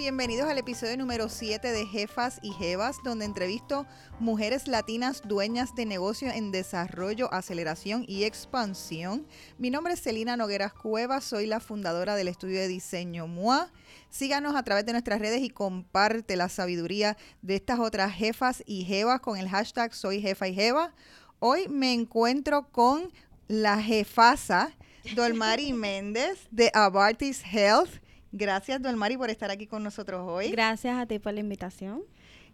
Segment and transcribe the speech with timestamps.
[0.00, 3.84] bienvenidos al episodio número 7 de Jefas y Jevas, donde entrevisto
[4.18, 9.26] mujeres latinas dueñas de negocio en desarrollo, aceleración y expansión.
[9.58, 13.70] Mi nombre es Celina Nogueras Cuevas, soy la fundadora del estudio de diseño MOA.
[14.08, 18.86] Síganos a través de nuestras redes y comparte la sabiduría de estas otras jefas y
[18.86, 20.94] jevas con el hashtag Soy Jefa y Jeva.
[21.40, 23.12] Hoy me encuentro con
[23.48, 24.72] la jefasa
[25.14, 28.00] Dolmari Méndez de Abartis Health
[28.32, 30.50] Gracias, Mari, por estar aquí con nosotros hoy.
[30.50, 32.02] Gracias a ti por la invitación.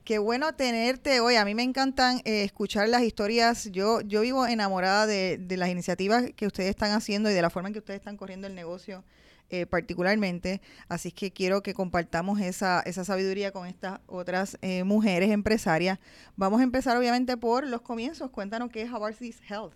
[0.07, 1.35] Qué bueno tenerte hoy.
[1.35, 3.69] A mí me encantan eh, escuchar las historias.
[3.73, 7.69] Yo, yo vivo enamorada de, las iniciativas que ustedes están haciendo y de la forma
[7.69, 9.03] en que ustedes están corriendo el negocio
[9.51, 10.61] eh, particularmente.
[10.89, 15.99] Así que quiero que compartamos esa, esa sabiduría con estas otras eh, mujeres empresarias.
[16.37, 18.31] Vamos a empezar obviamente por los comienzos.
[18.31, 19.75] Cuéntanos qué es Avartis Health.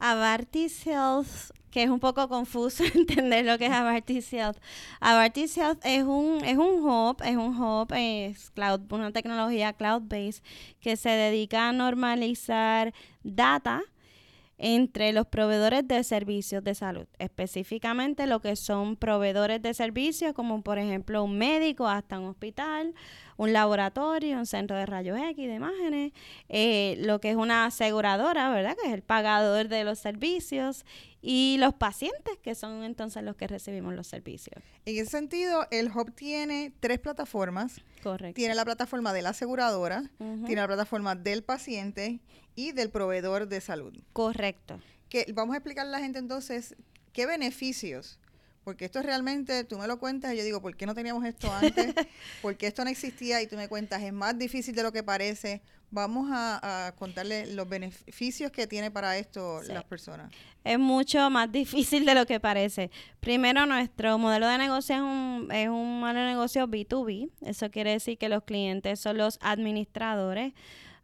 [0.00, 4.58] Avartis Health que es un poco confuso entender lo que es Avartis Health.
[5.00, 10.42] Avartis Health es un, es un hub, es un hub, es cloud, una tecnología cloud-based
[10.80, 12.92] que se dedica a normalizar
[13.22, 13.82] data
[14.62, 20.60] entre los proveedores de servicios de salud, específicamente lo que son proveedores de servicios como
[20.60, 22.94] por ejemplo un médico hasta un hospital,
[23.40, 26.12] un laboratorio, un centro de rayos X de imágenes,
[26.50, 28.76] eh, lo que es una aseguradora, ¿verdad?
[28.78, 30.84] Que es el pagador de los servicios
[31.22, 34.62] y los pacientes, que son entonces los que recibimos los servicios.
[34.84, 37.80] En ese sentido, el Hub tiene tres plataformas.
[38.02, 38.34] Correcto.
[38.34, 42.20] Tiene la plataforma de la aseguradora, tiene la plataforma del paciente
[42.54, 43.98] y del proveedor de salud.
[44.12, 44.82] Correcto.
[45.08, 46.76] Que vamos a explicarle a la gente entonces
[47.14, 48.19] qué beneficios
[48.70, 51.24] porque esto es realmente, tú me lo cuentas y yo digo, ¿por qué no teníamos
[51.24, 51.92] esto antes?
[52.40, 55.60] porque esto no existía y tú me cuentas, es más difícil de lo que parece.
[55.90, 60.30] Vamos a, contarle los beneficios que tiene para esto las personas.
[60.62, 62.92] Es mucho más difícil de lo que parece.
[63.18, 67.28] Primero, nuestro modelo de negocio es un, es un modelo de negocio B2B.
[67.40, 70.52] Eso quiere decir que los clientes son los administradores.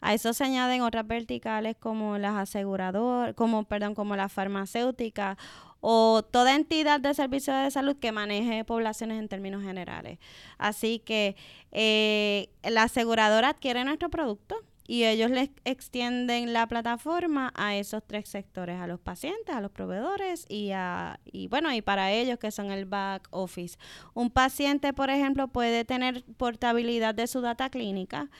[0.01, 5.37] A eso se añaden otras verticales como las aseguradoras, como perdón, como la farmacéutica
[5.81, 10.19] o toda entidad de servicio de salud que maneje poblaciones en términos generales.
[10.59, 11.37] Así que
[11.73, 14.57] eh, la aseguradora adquiere nuestro producto
[14.89, 19.73] y ellos les extienden la plataforma a esos tres sectores, a los pacientes, a los
[19.73, 23.79] proveedores y a y bueno, y para ellos que son el back office.
[24.15, 28.31] Un paciente, por ejemplo, puede tener portabilidad de su data clínica.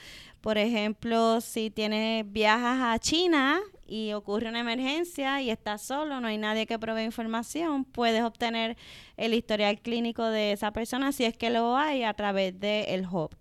[0.41, 6.27] Por ejemplo, si tiene viajas a China y ocurre una emergencia y estás solo, no
[6.27, 8.77] hay nadie que provee información, puedes obtener
[9.15, 13.07] el historial clínico de esa persona si es que lo hay a través del el
[13.07, 13.35] hub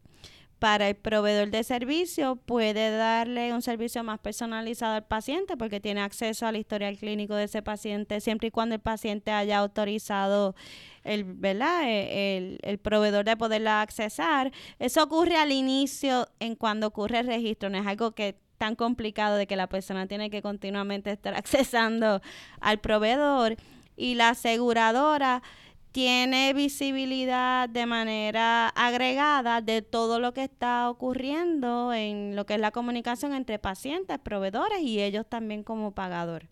[0.58, 6.00] para el proveedor de servicio puede darle un servicio más personalizado al paciente porque tiene
[6.00, 10.54] acceso al historial clínico de ese paciente siempre y cuando el paciente haya autorizado
[11.04, 11.82] el, ¿verdad?
[11.84, 14.50] E, el, proveedor de poderla accesar.
[14.78, 19.36] Eso ocurre al inicio en cuando ocurre el registro, no es algo que tan complicado
[19.36, 22.20] de que la persona tiene que continuamente estar accesando
[22.60, 23.56] al proveedor
[23.96, 25.42] y la aseguradora
[25.96, 32.60] tiene visibilidad de manera agregada de todo lo que está ocurriendo en lo que es
[32.60, 36.48] la comunicación entre pacientes, proveedores y ellos también como pagador.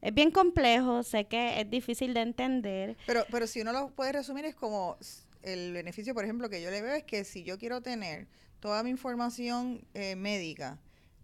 [0.00, 2.96] Es bien complejo, sé que es difícil de entender.
[3.06, 4.96] Pero, pero si uno lo puede resumir es como
[5.42, 8.26] el beneficio, por ejemplo, que yo le veo es que si yo quiero tener
[8.58, 10.78] toda mi información eh, médica,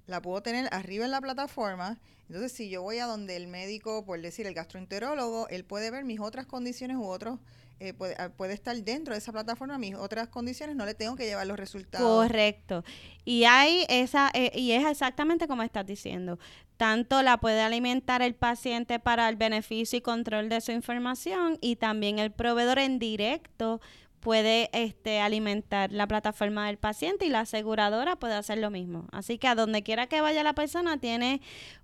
[0.07, 1.99] la puedo tener arriba en la plataforma.
[2.29, 6.05] Entonces, si yo voy a donde el médico, por decir el gastroenterólogo, él puede ver
[6.05, 7.39] mis otras condiciones u otros,
[7.79, 11.15] eh, puede, ah, puede, estar dentro de esa plataforma, mis otras condiciones, no le tengo
[11.15, 12.07] que llevar los resultados.
[12.07, 12.85] Correcto.
[13.25, 16.39] Y hay esa, eh, y es exactamente como estás diciendo.
[16.79, 21.77] Tanto la puede alimentar el paciente para el beneficio y control de su información y
[21.77, 23.81] también el proveedor en directo
[24.27, 29.07] puede este, alimentar la plataforma del paciente y la aseguradora puede hacer lo mismo.
[29.13, 31.41] Así que a donde quiera que vaya la persona tiene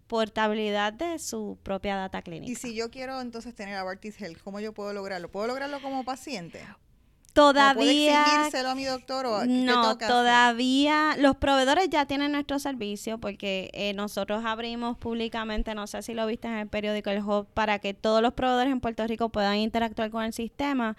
[0.08, 2.50] portabilidad de su propia data clínica.
[2.50, 5.30] Y si yo quiero entonces tener a Bartis Health, ¿cómo yo puedo lograrlo?
[5.30, 6.66] ¿Puedo lograrlo como paciente?
[7.32, 8.48] Todavía.
[8.50, 11.14] ¿Puedo a mi doctor o No, todavía.
[11.18, 16.26] Los proveedores ya tienen nuestro servicio porque eh, nosotros abrimos públicamente, no sé si lo
[16.26, 19.58] viste en el periódico El Hub, para que todos los proveedores en Puerto Rico puedan
[19.58, 20.96] interactuar con el sistema.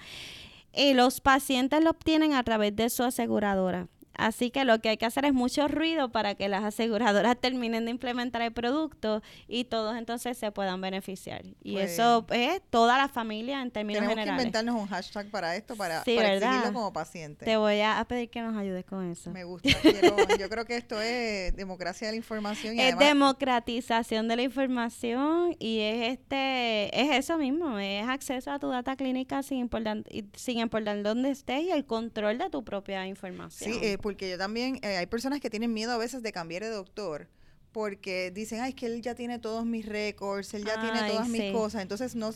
[0.73, 3.87] Y los pacientes lo obtienen a través de su aseguradora.
[4.15, 7.86] Así que lo que hay que hacer es mucho ruido para que las aseguradoras terminen
[7.86, 11.44] de implementar el producto y todos entonces se puedan beneficiar.
[11.63, 14.45] Y Pues, eso es toda la familia en términos Tenemos que generales.
[14.45, 17.45] inventarnos un hashtag para esto, para, Sí, para exigirlo como paciente.
[17.45, 19.31] Te voy a, a pedir que nos ayudes con eso.
[19.31, 19.69] Me gusta.
[19.81, 24.36] Quiero- yo creo que esto es democracia de la información y es además democratización de
[24.36, 29.59] la información y es este es eso mismo es acceso a tu data clínica sin
[29.59, 30.04] importar
[30.36, 34.38] sin importar dónde estés y el control de tu propia información Sí, eh, porque yo
[34.38, 37.27] también, eh, hay personas que tienen miedo a veces de cambiar de doctor
[37.71, 41.27] porque dicen, ay, es que él ya tiene todos mis récords, él ya tiene todas
[41.27, 41.51] mis sí.
[41.51, 42.29] cosas, entonces no,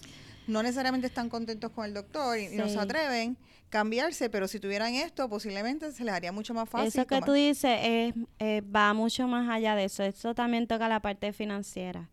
[0.47, 2.79] no necesariamente están contentos con el doctor y, y no se Sí.
[2.79, 6.87] atreven a cambiarse, pero si tuvieran esto, posiblemente se les haría mucho más fácil.
[6.87, 10.87] eso que tú dices es, eh, va mucho más allá de eso eso también toca
[10.87, 12.09] la parte financiera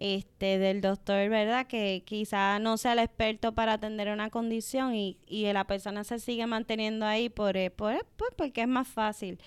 [0.00, 1.66] este del doctor, ¿verdad?
[1.68, 6.18] Que quizá no sea el experto para atender una condición y, y la persona se
[6.18, 9.38] sigue manteniendo ahí por, eh, por- pues, porque es más fácil.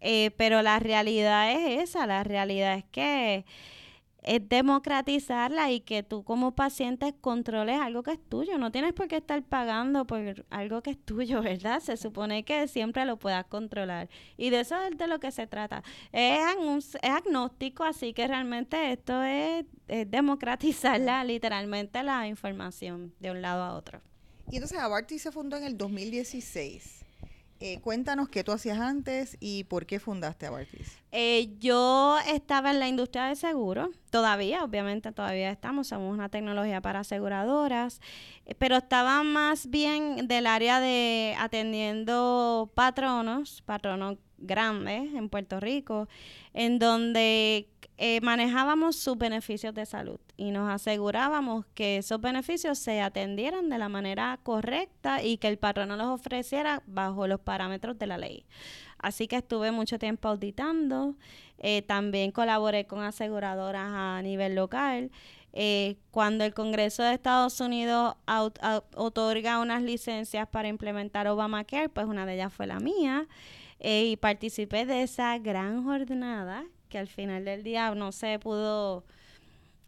[0.00, 3.44] Eh, pero la realidad es esa, la realidad es que
[4.26, 8.58] es democratizarla y que tú como paciente controles algo que es tuyo.
[8.58, 11.80] No tienes por qué estar pagando por algo que es tuyo, ¿verdad?
[11.80, 14.10] Se supone que siempre lo puedas controlar.
[14.36, 15.82] Y de eso es de lo que se trata.
[16.12, 16.40] Es,
[17.02, 23.62] es agnóstico, así que realmente esto es, es democratizarla literalmente la información de un lado
[23.62, 24.00] a otro.
[24.50, 27.05] Y entonces Abarty se fundó en el 2016.
[27.58, 30.98] Eh, cuéntanos qué tú hacías antes y por qué fundaste Abartis.
[31.10, 36.82] Eh, yo estaba en la industria de seguros, todavía, obviamente todavía estamos, somos una tecnología
[36.82, 38.02] para aseguradoras,
[38.44, 46.08] eh, pero estaba más bien del área de atendiendo patronos, patronos grandes en Puerto Rico,
[46.52, 47.68] en donde
[47.98, 53.78] eh, manejábamos sus beneficios de salud y nos asegurábamos que esos beneficios se atendieran de
[53.78, 58.44] la manera correcta y que el patrono los ofreciera bajo los parámetros de la ley.
[58.98, 61.14] Así que estuve mucho tiempo auditando,
[61.58, 65.10] eh, también colaboré con aseguradoras a nivel local.
[65.54, 68.14] Eh, cuando el Congreso de Estados Unidos
[68.94, 73.26] otorga unas licencias para implementar Obamacare, pues una de ellas fue la mía,
[73.80, 79.04] eh, y participé de esa gran jornada que al final del día no se pudo,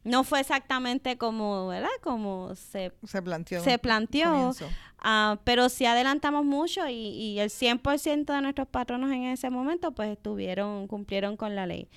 [0.04, 1.88] no fue exactamente como, ¿verdad?
[2.02, 3.62] Como se, Se planteó.
[3.62, 4.52] se planteó.
[5.00, 9.92] Ah, pero sí adelantamos mucho y, y el 100% de nuestros patronos en ese momento
[9.92, 11.88] pues estuvieron, cumplieron con la ley.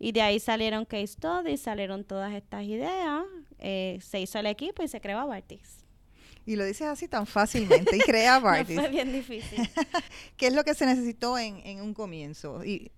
[0.00, 3.22] Y de ahí salieron case studies, salieron todas estas ideas,
[3.58, 5.84] eh, se hizo el equipo y se creó Abartis.
[6.48, 7.94] Y lo dices así tan fácilmente.
[7.96, 8.74] Y crea No Abartis.
[8.80, 9.68] fue bien difícil.
[10.38, 12.64] ¿Qué es lo que se necesitó en, en un comienzo?
[12.64, 12.90] Y,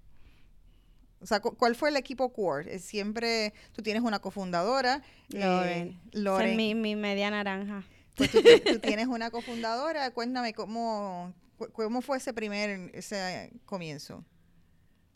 [1.21, 2.79] o sea, cu- ¿cuál fue el equipo core?
[2.79, 5.03] Siempre tú tienes una cofundadora.
[5.33, 6.01] eh, Loren.
[6.13, 6.57] Es Loren.
[6.57, 7.83] mi, mi media naranja.
[8.15, 10.11] Pues tú, tú tienes una cofundadora.
[10.13, 11.35] Cuéntame cómo,
[11.73, 14.25] cómo fue ese primer ese comienzo.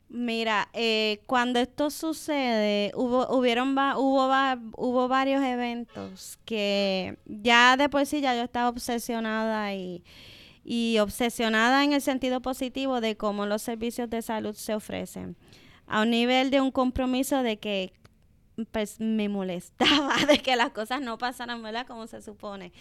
[0.09, 4.31] Mira, eh, cuando esto sucede, hubo, hubieron hubo,
[4.77, 10.05] hubo varios eventos que ya de por sí ya yo estaba obsesionada y,
[10.65, 15.37] y obsesionada en el sentido positivo de cómo los servicios de salud se ofrecen.
[15.87, 17.93] A un nivel de un compromiso de que
[18.71, 21.63] pues, me molestaba de que las cosas no pasaran.
[21.87, 22.73] Como se supone.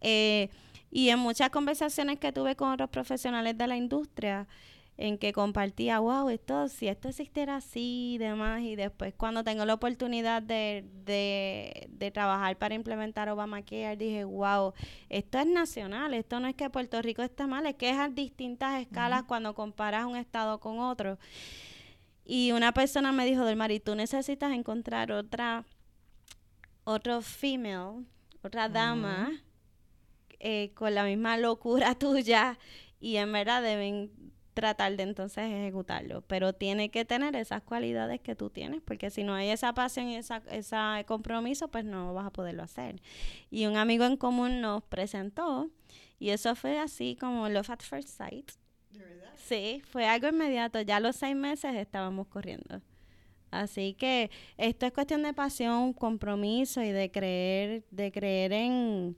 [0.00, 0.48] Eh,
[0.90, 4.46] y en muchas conversaciones que tuve con otros profesionales de la industria,
[5.02, 9.64] en que compartía, wow, esto, si esto existiera así y demás, y después cuando tengo
[9.64, 14.74] la oportunidad de, de, de trabajar para implementar Obamacare, dije, wow,
[15.08, 18.10] esto es nacional, esto no es que Puerto Rico está mal, es que es a
[18.10, 21.18] distintas escalas cuando comparas un estado con otro.
[22.24, 25.64] Y una persona me dijo, Del Mari, tú necesitas encontrar otra,
[26.84, 28.04] otro female,
[28.40, 29.32] otra dama,
[30.38, 32.56] eh, con la misma locura tuya,
[33.00, 34.21] y en verdad deben
[34.54, 39.24] tratar de entonces ejecutarlo, pero tiene que tener esas cualidades que tú tienes, porque si
[39.24, 43.00] no hay esa pasión y esa, ese compromiso, pues no vas a poderlo hacer.
[43.50, 45.70] Y un amigo en común nos presentó,
[46.18, 48.52] y eso fue así como Love at First Sight.
[49.36, 52.80] Sí, fue algo inmediato, ya a los seis meses estábamos corriendo.
[53.50, 59.16] Así que esto es cuestión de pasión, compromiso y de creer, de creer en,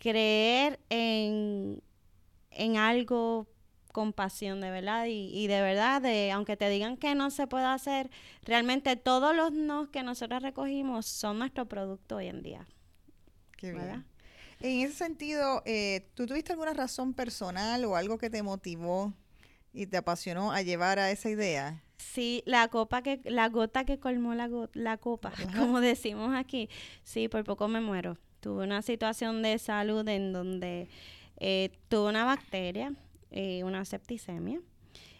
[0.00, 1.82] creer en,
[2.52, 3.46] en algo
[3.98, 7.48] con pasión, de verdad, y, y de verdad, de, aunque te digan que no se
[7.48, 8.10] puede hacer,
[8.44, 12.68] realmente todos los no que nosotros recogimos son nuestro producto hoy en día.
[13.56, 13.86] Qué ¿verdad?
[13.88, 14.04] bien.
[14.60, 19.12] En ese sentido, eh, ¿tú tuviste alguna razón personal o algo que te motivó
[19.72, 21.82] y te apasionó a llevar a esa idea?
[21.96, 26.68] Sí, la copa que, la gota que colmó la, go- la copa, como decimos aquí.
[27.02, 28.16] Sí, por poco me muero.
[28.40, 30.88] Tuve una situación de salud en donde
[31.40, 32.92] eh, tuve una bacteria,
[33.30, 34.60] eh, una septicemia.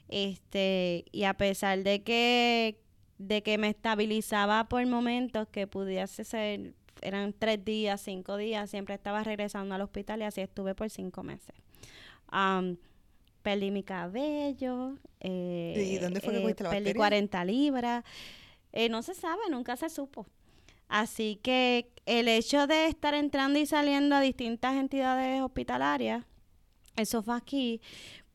[0.08, 2.80] Este, y a pesar de que,
[3.18, 8.94] de que me estabilizaba por momentos que pudiese ser, eran tres días, cinco días, siempre
[8.94, 11.54] estaba regresando al hospital y así estuve por cinco meses.
[13.42, 14.94] perdí mi cabello.
[15.20, 18.04] ¿Y dónde fue que eh, la Perdí 40 libras.
[18.72, 20.26] Eh, no se sabe, nunca se supo.
[20.88, 26.24] Así que el hecho de estar entrando y saliendo a distintas entidades hospitalarias,
[26.98, 27.80] eso fue aquí,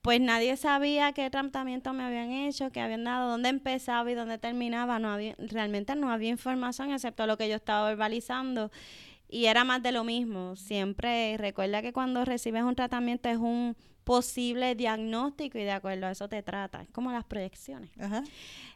[0.02, 4.38] pues nadie sabía qué tratamiento me habían hecho, qué habían dado, dónde empezaba y dónde
[4.38, 5.00] terminaba.
[5.00, 8.70] No había, realmente no había información excepto lo que yo estaba verbalizando.
[9.30, 10.58] Y era más de lo mismo.
[10.58, 16.12] Siempre recuerda que cuando recibes un tratamiento es un posible diagnóstico y de acuerdo a
[16.12, 16.82] eso te trata.
[16.82, 17.90] Es como las proyecciones.
[17.98, 18.24] Ajá.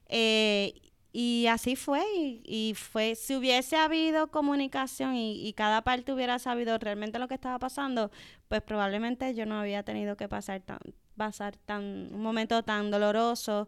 [0.07, 0.73] Eh,
[1.13, 7.17] y así fue, y, fue, si hubiese habido comunicación y, cada parte hubiera sabido realmente
[7.17, 8.11] lo que estaba pasando,
[8.47, 10.79] pues probablemente yo no había tenido que pasar tan,
[11.15, 13.67] pasar tan, un momento tan doloroso.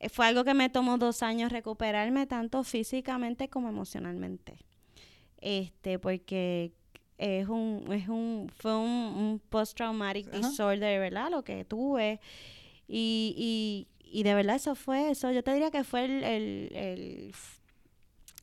[0.00, 4.58] Eh, fue algo que me tomó dos años recuperarme, tanto físicamente como emocionalmente.
[5.40, 6.72] Este, porque
[7.18, 11.30] es un, es un, fue un, post-traumatic disorder, ¿verdad?
[11.30, 12.20] Lo que tuve.
[12.88, 15.30] y, y de verdad eso fue eso.
[15.30, 17.34] Yo te diría que fue el, el,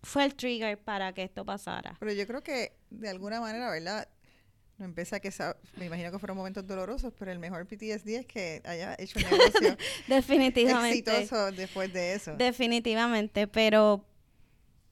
[0.04, 1.96] fue el trigger para que esto pasara.
[2.00, 4.08] Pero yo creo que de alguna manera, ¿verdad?
[4.78, 5.32] No empieza que
[5.78, 9.26] me imagino que fueron momentos dolorosos, pero el mejor PTSD es que haya hecho un
[9.26, 12.36] negocio definitivamente exitoso después de eso.
[12.36, 14.04] Definitivamente, pero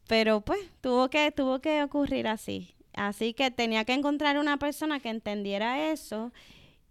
[0.08, 2.76] pero pues tuvo que tuvo que ocurrir así.
[2.94, 6.32] Así que tenía que encontrar una persona que entendiera eso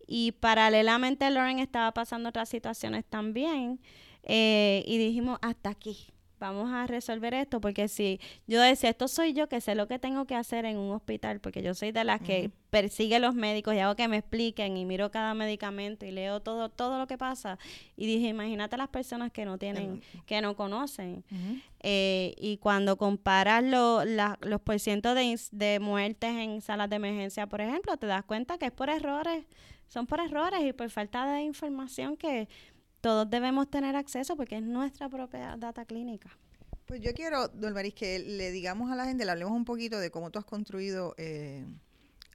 [0.08, 3.78] y paralelamente Lauren estaba pasando otras situaciones también.
[4.22, 6.08] Eh, y dijimos, hasta aquí,
[6.40, 9.98] vamos a resolver esto, porque si yo decía, esto soy yo que sé lo que
[9.98, 13.74] tengo que hacer en un hospital, porque yo soy de las que persigue los médicos
[13.74, 17.18] y hago que me expliquen y miro cada medicamento y leo todo, todo lo que
[17.18, 17.58] pasa.
[17.96, 21.24] Y dije, imagínate las personas que no tienen, que no conocen.
[21.80, 27.60] Eh, y cuando comparas lo, los porcientos de, de muertes en salas de emergencia, por
[27.60, 29.44] ejemplo, te das cuenta que es por errores
[29.88, 32.49] son por errores y por falta de información que
[33.00, 36.30] todos debemos tener acceso porque es nuestra propia data clínica.
[36.87, 40.11] Pues yo quiero, Dolmaris, que le digamos a la gente, le hablemos un poquito de
[40.11, 41.66] cómo tú has construido eh,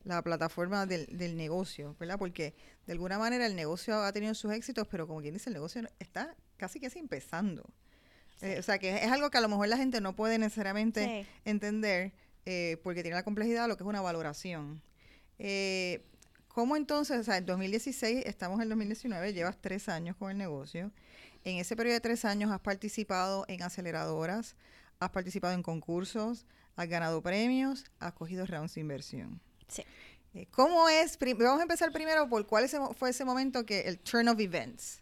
[0.04, 2.20] la plataforma del, negocio, ¿verdad?
[2.20, 2.54] Porque
[2.86, 5.82] de alguna manera el negocio ha tenido sus éxitos, pero como quien dice, el negocio
[6.00, 7.64] está casi que empezando.
[8.42, 11.26] Eh, o sea, que es algo que a lo mejor la gente no puede necesariamente
[11.46, 12.14] entender
[12.46, 14.82] eh, porque tiene la complejidad de lo que es una valoración.
[15.40, 16.06] Eh,
[16.54, 20.92] ¿Cómo entonces, o sea, en 2016, estamos en 2019, llevas tres años con el negocio.
[21.44, 24.56] En ese periodo de tres años has participado en aceleradoras,
[25.00, 26.46] has participado en concursos,
[26.76, 29.42] has ganado premios, has cogido rounds de inversión.
[29.68, 29.84] Sí.
[30.36, 31.18] Eh, ¿Cómo es?
[31.20, 35.02] Vamos a empezar primero por cuál fue ese momento que el turn of events.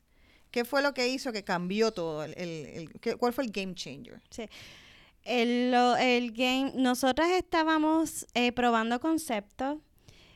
[0.51, 2.24] ¿Qué fue lo que hizo que cambió todo?
[2.24, 2.89] El,
[3.20, 4.22] ¿Cuál fue el game changer?
[4.29, 4.48] Sí.
[5.24, 9.79] El, el game, nosotras estábamos eh, probando conceptos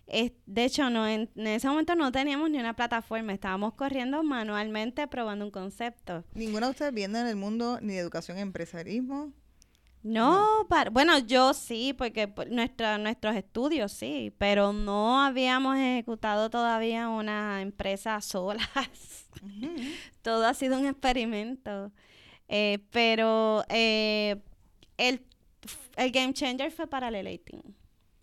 [0.08, 5.46] de hecho, no en, ese momento no teníamos ni una plataforma, estábamos corriendo manualmente probando
[5.46, 6.24] un concepto.
[6.34, 9.34] ¿Ninguna de ustedes viene en el mundo ni de educación empresarismo?
[10.04, 17.64] No, bueno, yo sí, porque nuestra, nuestros estudios sí, pero no habíamos ejecutado todavía una
[17.64, 19.28] empresa solas.
[20.22, 21.92] Todo ha sido un experimento.
[22.48, 24.40] Eh, pero eh,
[24.98, 25.26] el,
[25.96, 27.16] el game changer fue para el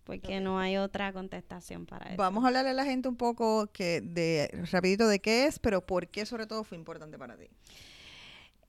[0.04, 2.16] porque no hay otra contestación para eso.
[2.16, 5.84] Vamos a hablarle a la gente un poco que de rapidito de qué es, pero
[5.84, 7.48] por qué sobre todo fue importante para ti.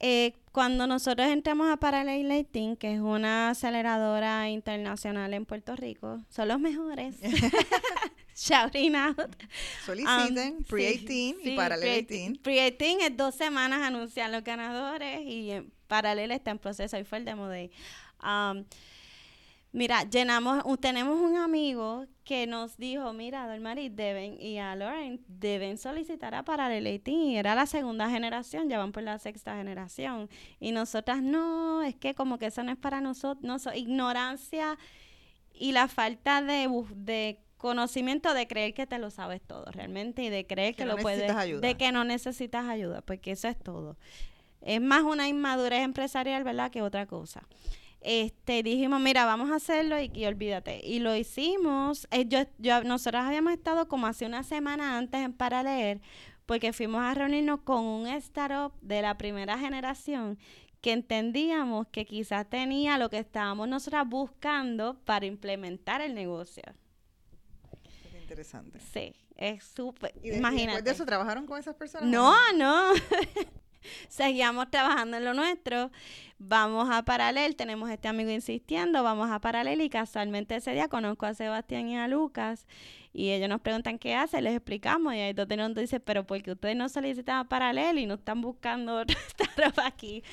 [0.05, 6.19] Eh, cuando nosotros entramos a Parallel Lighting, que es una aceleradora internacional en Puerto Rico,
[6.29, 7.15] son los mejores.
[8.35, 9.35] Shouting out.
[9.85, 12.41] Soliciten um, Pre-18 y Parallel 18.
[12.41, 17.19] Pre-18 es dos semanas anunciar los ganadores y en Parallel está en proceso y fue
[17.19, 17.71] el demo day.
[18.21, 18.65] Um,
[19.73, 25.79] Mira, llenamos, tenemos un amigo que nos dijo, mira, Dolmari, deben, y a Lauren, deben
[25.79, 30.29] solicitar a Paralelating, y era la segunda generación, ya van por la sexta generación.
[30.59, 34.77] Y nosotras, no, es que como que eso no es para nosotros, no, ignorancia
[35.55, 40.29] y la falta de, de conocimiento de creer que te lo sabes todo realmente y
[40.29, 43.97] de creer que, lo puedes, de que no necesitas ayuda, porque eso es todo.
[44.61, 47.41] Es más una inmadurez empresarial, ¿verdad?, que otra cosa
[48.03, 50.81] este, dijimos, mira, vamos a hacerlo y, olvídate.
[50.83, 52.07] Y lo hicimos.
[52.11, 56.01] Eh, yo, yo, nosotros habíamos estado como hace una semana antes para leer,
[56.45, 60.37] porque fuimos a reunirnos con un startup de la primera generación
[60.81, 66.63] que entendíamos que quizás tenía lo que estábamos nosotras buscando para implementar el negocio.
[68.21, 68.79] interesante.
[68.93, 70.13] Sí, es súper.
[70.23, 70.65] ¿Y de- y Imagínate.
[70.67, 72.09] después de eso trabajaron con esas personas?
[72.09, 72.91] No, no.
[74.09, 75.91] Seguíamos trabajando en lo nuestro.
[76.39, 81.25] Vamos a Paralel, tenemos este amigo insistiendo, vamos a Paralel y casualmente ese día conozco
[81.25, 82.67] a Sebastián y a Lucas
[83.13, 86.51] y ellos nos preguntan qué hacen, les explicamos y ahí donde nos dice, pero porque
[86.51, 90.23] ustedes no solicitan a Paralel y no están buscando otra startup aquí.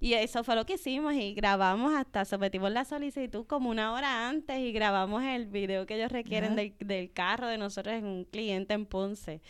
[0.00, 4.28] Y eso fue lo que hicimos y grabamos hasta, sometimos la solicitud como una hora
[4.28, 8.24] antes y grabamos el video que ellos requieren del, del carro de nosotros en un
[8.24, 9.40] cliente en Ponce.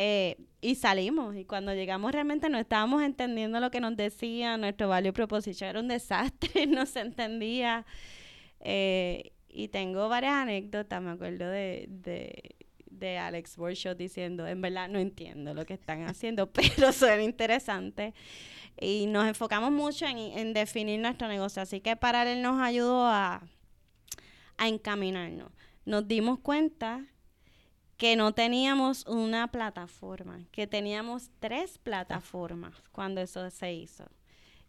[0.00, 4.88] Eh, y salimos y cuando llegamos realmente no estábamos entendiendo lo que nos decían, nuestro
[4.88, 7.84] value proposition era un desastre, no se entendía.
[8.60, 12.54] Eh, y tengo varias anécdotas, me acuerdo de, de,
[12.88, 18.14] de Alex Workshop diciendo, en verdad no entiendo lo que están haciendo, pero suena interesante.
[18.80, 23.42] Y nos enfocamos mucho en, en definir nuestro negocio, así que Paralel nos ayudó a,
[24.58, 25.50] a encaminarnos.
[25.84, 27.04] Nos dimos cuenta
[27.98, 34.04] que no teníamos una plataforma, que teníamos tres plataformas cuando eso se hizo.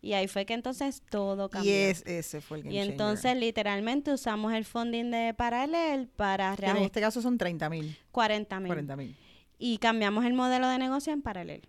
[0.02, 1.72] Y ahí fue que entonces todo cambió.
[1.72, 2.92] Y es, ese fue el game Y changer.
[2.92, 7.98] entonces literalmente usamos el funding de Paralel para Que en este caso son 30 mil,
[8.12, 8.68] 40 mil.
[8.68, 9.16] 40 mil.
[9.60, 11.68] Y cambiamos el modelo de negocio en Paralel.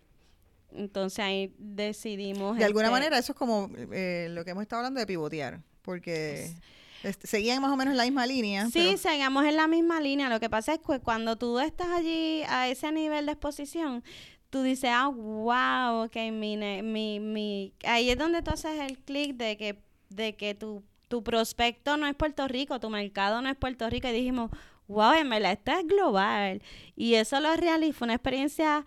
[0.73, 2.57] Entonces ahí decidimos...
[2.57, 5.61] De alguna este, manera eso es como eh, lo que hemos estado hablando de pivotear,
[5.83, 6.55] porque
[7.03, 8.67] este, seguían más o menos la misma línea.
[8.67, 10.29] Sí, pero- seguimos en la misma línea.
[10.29, 14.03] Lo que pasa es que cuando tú estás allí a ese nivel de exposición,
[14.51, 17.73] tú dices, ah, wow, ok, mi, mi, mi...
[17.85, 22.07] Ahí es donde tú haces el clic de que, de que tu, tu prospecto no
[22.07, 24.09] es Puerto Rico, tu mercado no es Puerto Rico.
[24.09, 24.51] Y dijimos,
[24.89, 26.63] wow, en verdad, esto es global.
[26.97, 28.85] Y eso lo realicé, fue una experiencia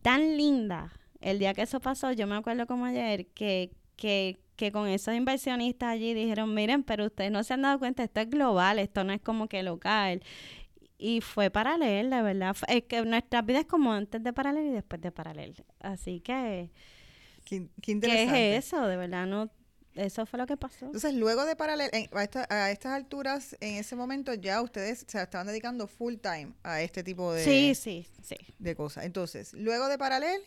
[0.00, 0.92] tan linda.
[1.20, 5.14] El día que eso pasó, yo me acuerdo como ayer, que, que, que con esos
[5.14, 9.02] inversionistas allí dijeron, miren, pero ustedes no se han dado cuenta, esto es global, esto
[9.04, 10.22] no es como que local.
[10.98, 12.56] Y fue paralel, de verdad.
[12.68, 15.54] Es que nuestras vidas es como antes de paralel y después de paralel.
[15.80, 16.70] Así que,
[17.44, 18.56] Qué, qué ¿qué interesante.
[18.56, 18.86] es eso?
[18.86, 19.50] De verdad, no.
[19.94, 20.86] Eso fue lo que pasó.
[20.86, 25.04] Entonces, luego de Paralel, en- a, esta- a estas alturas, en ese momento ya ustedes
[25.06, 28.36] se estaban dedicando full time a este tipo de, Sí, sí, sí.
[28.58, 29.04] de cosas.
[29.04, 30.40] Entonces, luego de Paralel,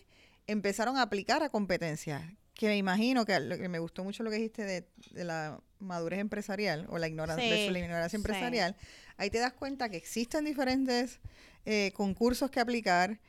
[0.47, 2.23] empezaron a aplicar a competencias,
[2.55, 5.59] que me imagino que, lo que me gustó mucho lo que dijiste de, de la
[5.79, 8.15] madurez empresarial o la ignorancia, Sí, la ignorancia sí.
[8.15, 8.75] empresarial.
[9.17, 11.19] Ahí te das cuenta que existen diferentes
[11.65, 13.19] eh, concursos que aplicar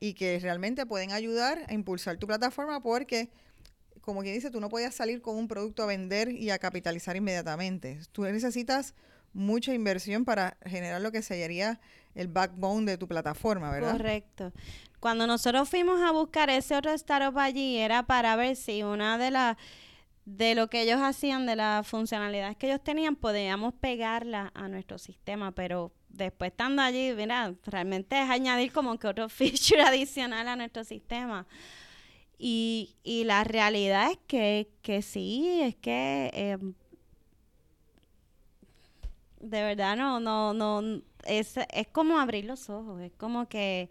[0.00, 3.30] y que realmente pueden ayudar a impulsar tu plataforma porque
[4.02, 7.16] como quien dice, tú no podías salir con un producto a vender y a capitalizar
[7.16, 8.00] inmediatamente.
[8.12, 8.94] Tú necesitas
[9.32, 11.80] mucha inversión para generar lo que sería
[12.14, 13.92] el backbone de tu plataforma, ¿verdad?
[13.92, 14.52] Correcto.
[15.04, 19.30] Cuando nosotros fuimos a buscar ese otro startup allí, era para ver si una de
[19.30, 19.58] las
[20.24, 24.96] de lo que ellos hacían, de las funcionalidades que ellos tenían, podíamos pegarla a nuestro
[24.96, 30.56] sistema, pero después estando allí, mira, realmente es añadir como que otro feature adicional a
[30.56, 31.46] nuestro sistema.
[32.38, 36.56] Y, y la realidad es que, que sí, es que eh,
[39.38, 43.90] de verdad no, no, no, es, es como abrir los ojos, es como que,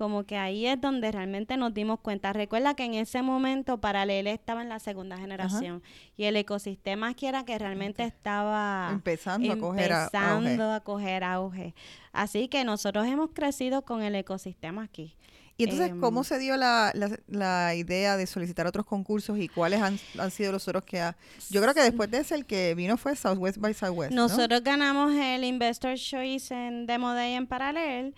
[0.00, 2.32] como que ahí es donde realmente nos dimos cuenta.
[2.32, 5.82] Recuerda que en ese momento Paralel estaba en la segunda generación
[6.16, 11.74] y el ecosistema aquí era que realmente estaba Empezando a coger a- auge.
[12.12, 15.14] Así que nosotros hemos crecido con el ecosistema aquí.
[15.58, 19.48] Y entonces, ¿cómo Em, se dio la, la, la idea de solicitar otros concursos y
[19.48, 21.14] cuáles han, han sido los otros que ha...
[21.50, 24.22] Yo creo que después de ese el que vino fue Southwest by Southwest, ¿no?
[24.28, 28.14] Nosotros ganamos el Investor Choice en Demo Day en Paralel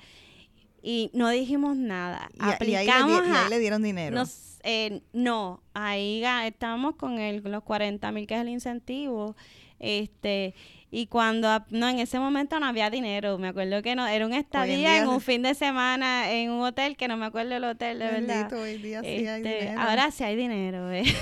[0.83, 2.29] y no dijimos nada.
[2.35, 4.15] Y, a- y ahí le, Aplicamos di- y ahí a- le dieron dinero.
[4.17, 9.37] nos- eh, no, ahí estábamos con el, los 40 mil que es el incentivo.
[9.81, 10.55] Este,
[10.93, 13.37] y cuando, no, en ese momento no había dinero.
[13.39, 16.97] Me acuerdo que no, era un estadía en un fin de semana en un hotel
[16.97, 18.49] que no me acuerdo el hotel, de verdad.
[18.49, 19.81] Bendito, hoy día sí hay Este, dinero.
[19.81, 20.91] ahora sí hay dinero.
[20.93, 21.03] eh.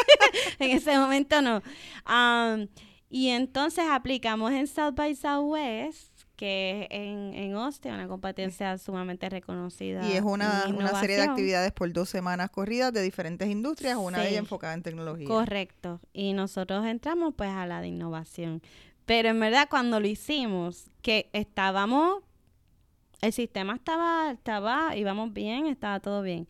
[0.58, 1.62] en ese momento no.
[2.04, 2.68] Am,
[3.10, 6.09] y entonces aplicamos en South by Southwest,
[6.40, 10.08] que es en, en Austin, una competencia sumamente reconocida.
[10.08, 14.20] Y es una, una serie de actividades por dos semanas corridas de diferentes industrias, una
[14.20, 15.28] de ellas enfocada en tecnología.
[15.28, 16.00] Correcto.
[16.14, 18.62] Y nosotros entramos pues a la de innovación.
[19.04, 22.22] Pero en verdad cuando lo hicimos, que estábamos,
[23.20, 26.48] el sistema estaba, estaba, íbamos bien, estaba todo bien.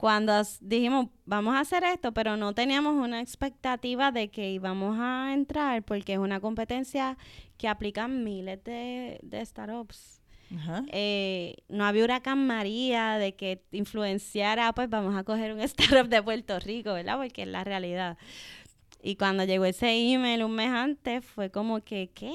[0.00, 0.32] Cuando
[0.62, 5.82] dijimos, vamos a hacer esto, pero no teníamos una expectativa de que íbamos a entrar
[5.82, 7.18] porque es una competencia
[7.58, 10.22] que aplican miles de, de startups.
[10.56, 10.84] Ajá.
[10.90, 16.22] Eh, no había huracán María de que influenciara, pues vamos a coger un startup de
[16.22, 17.18] Puerto Rico, ¿verdad?
[17.18, 18.16] Porque es la realidad.
[19.02, 22.32] Y cuando llegó ese email un mes antes, fue como que, ¿qué?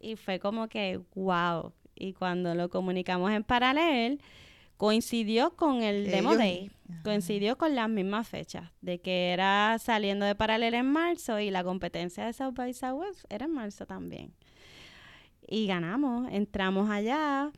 [0.00, 1.72] Y fue como que, wow.
[1.94, 4.20] Y cuando lo comunicamos en paralel,
[4.80, 6.70] coincidió con el Demo Day,
[7.04, 11.62] coincidió con las mismas fechas, de que era saliendo de paralel en marzo y la
[11.62, 14.32] competencia de South by Southwest era en marzo también.
[15.46, 17.50] Y ganamos, entramos allá,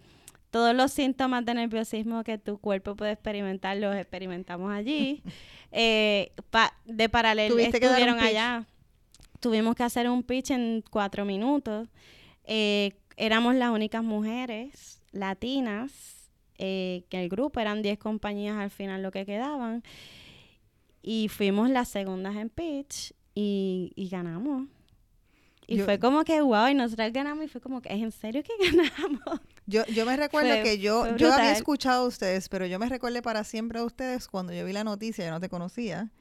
[0.51, 5.23] todos los síntomas de nerviosismo que tu cuerpo puede experimentar los experimentamos allí.
[5.71, 6.33] eh,
[6.87, 8.67] de paralelo estuvieron allá.
[9.39, 11.89] Tuvimos que hacer un pitch en cuatro minutos.
[12.43, 16.12] Eh, éramos las únicas mujeres latinas
[16.64, 19.83] eh, que el grupo eran 10 compañías al final lo que quedaban.
[21.03, 24.68] Y fuimos las segundas en pitch y, y ganamos.
[25.66, 28.44] Y fue como que, wow, y nosotros ganamos y fue como que, ¿es en serio
[28.44, 29.40] que ganamos?
[29.66, 33.20] Yo, yo me recuerdo que yo, yo había escuchado a ustedes, pero yo me recuerdo
[33.22, 36.12] para siempre a ustedes cuando yo vi la noticia, yo no te conocía.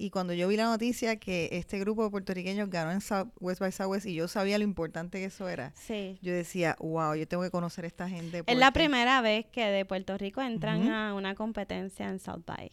[0.00, 3.00] Y cuando yo vi la noticia que este grupo de puertorriqueños ganó en
[3.40, 5.74] West by Southwest y yo sabía lo importante que eso era,
[6.22, 8.44] yo decía, wow, yo tengo que conocer a esta gente.
[8.46, 12.70] Es la primera vez que de Puerto Rico entran a una competencia en South by.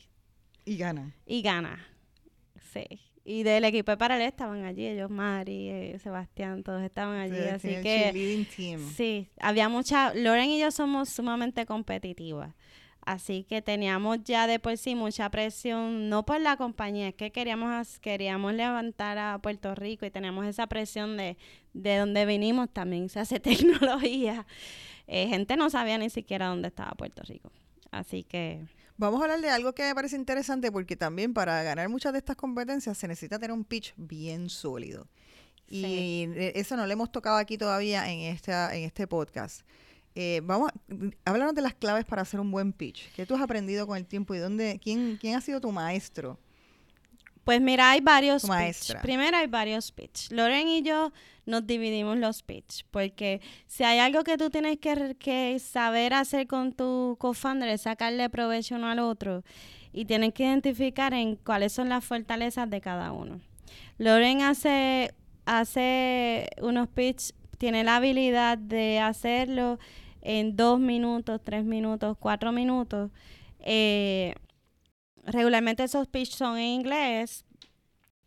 [0.65, 1.15] Y gana.
[1.25, 1.83] Y gana,
[2.71, 2.85] sí.
[3.23, 7.39] Y del equipo de paralelo estaban allí, ellos, Mari, eh, Sebastián, todos estaban allí.
[7.39, 8.45] así que.
[8.95, 10.13] Sí, había mucha.
[10.13, 12.53] Loren y yo somos sumamente competitivas.
[13.05, 17.31] Así que teníamos ya de por sí mucha presión, no por la compañía, es que
[17.31, 21.37] queríamos, queríamos levantar a Puerto Rico y teníamos esa presión de,
[21.73, 24.47] de donde vinimos también se hace tecnología.
[25.05, 27.51] Eh, gente no sabía ni siquiera dónde estaba Puerto Rico.
[27.91, 28.65] Así que
[28.97, 32.19] Vamos a hablar de algo que me parece interesante porque también para ganar muchas de
[32.19, 35.07] estas competencias se necesita tener un pitch bien sólido.
[35.67, 39.63] Y eso no lo hemos tocado aquí todavía en, esta, en este podcast.
[40.15, 40.71] Eh, vamos,
[41.25, 43.11] háblanos de las claves para hacer un buen pitch.
[43.13, 46.39] ¿Qué tú has aprendido con el tiempo y dónde, quién, quién ha sido tu maestro?
[47.45, 48.99] Pues mira, hay varios pitch.
[49.01, 50.31] Primero hay varios pitch.
[50.31, 51.11] Loren y yo
[51.45, 56.73] nos dividimos los pitch, porque si hay algo que tú tienes que, saber hacer con
[56.73, 59.43] tu co-founder es sacarle provecho uno al otro
[59.93, 63.39] y tienes que identificar en cuáles son las fortalezas de cada uno.
[63.99, 65.13] Loren hace,
[65.45, 69.77] hace unos pitch, tiene la habilidad de hacerlo
[70.25, 73.11] en dos minutos, tres minutos, cuatro minutos.
[73.59, 74.33] Eh,
[75.23, 77.45] regularmente esos pitch son en inglés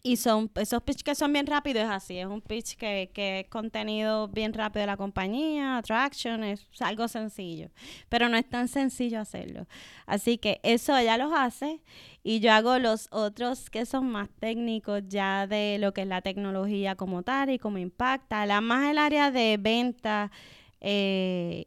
[0.02, 3.40] y son esos pitch que son bien rápidos es así, es un pitch que, que
[3.40, 7.70] es contenido bien rápido de la compañía, attraction, es algo sencillo,
[8.08, 9.66] pero no es tan sencillo hacerlo.
[10.06, 11.82] Así que eso ella los hace
[12.22, 16.22] y yo hago los otros que son más técnicos ya de lo que es la
[16.22, 20.30] tecnología como tal y cómo impacta, la más el área de venta,
[20.80, 21.66] eh,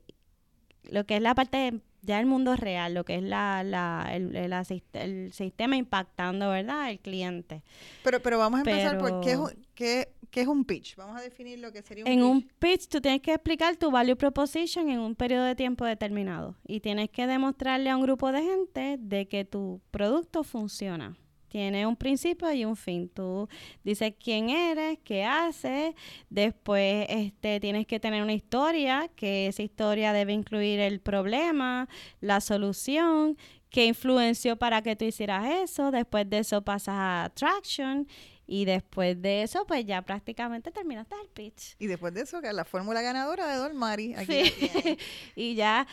[0.89, 4.10] lo que es la parte de ya el mundo real, lo que es la, la,
[4.12, 6.89] el, el, sistema impactando, ¿verdad?
[6.89, 7.62] El cliente.
[8.04, 9.39] Pero, pero vamos a empezar por qué es,
[9.76, 10.96] qué, qué es un pitch.
[10.96, 12.26] Vamos a definir lo que sería un en pitch.
[12.26, 15.86] En un pitch tú tienes que explicar tu value proposition en un periodo de tiempo
[15.86, 21.15] determinado y tienes que demostrarle a un grupo de gente de que tu producto funciona
[21.51, 23.09] tiene un principio y un fin.
[23.09, 23.49] Tú
[23.83, 25.93] dices quién eres, qué haces,
[26.29, 31.89] después este, tienes que tener una historia, que esa historia debe incluir el problema,
[32.21, 33.37] la solución,
[33.69, 38.07] qué influenció para que tú hicieras eso, después de eso pasas a traction
[38.47, 41.75] y después de eso, pues ya prácticamente terminaste el pitch.
[41.79, 44.13] Y después de eso, que la fórmula ganadora de Don Mari.
[44.15, 44.97] Aquí sí.
[45.35, 45.87] y ya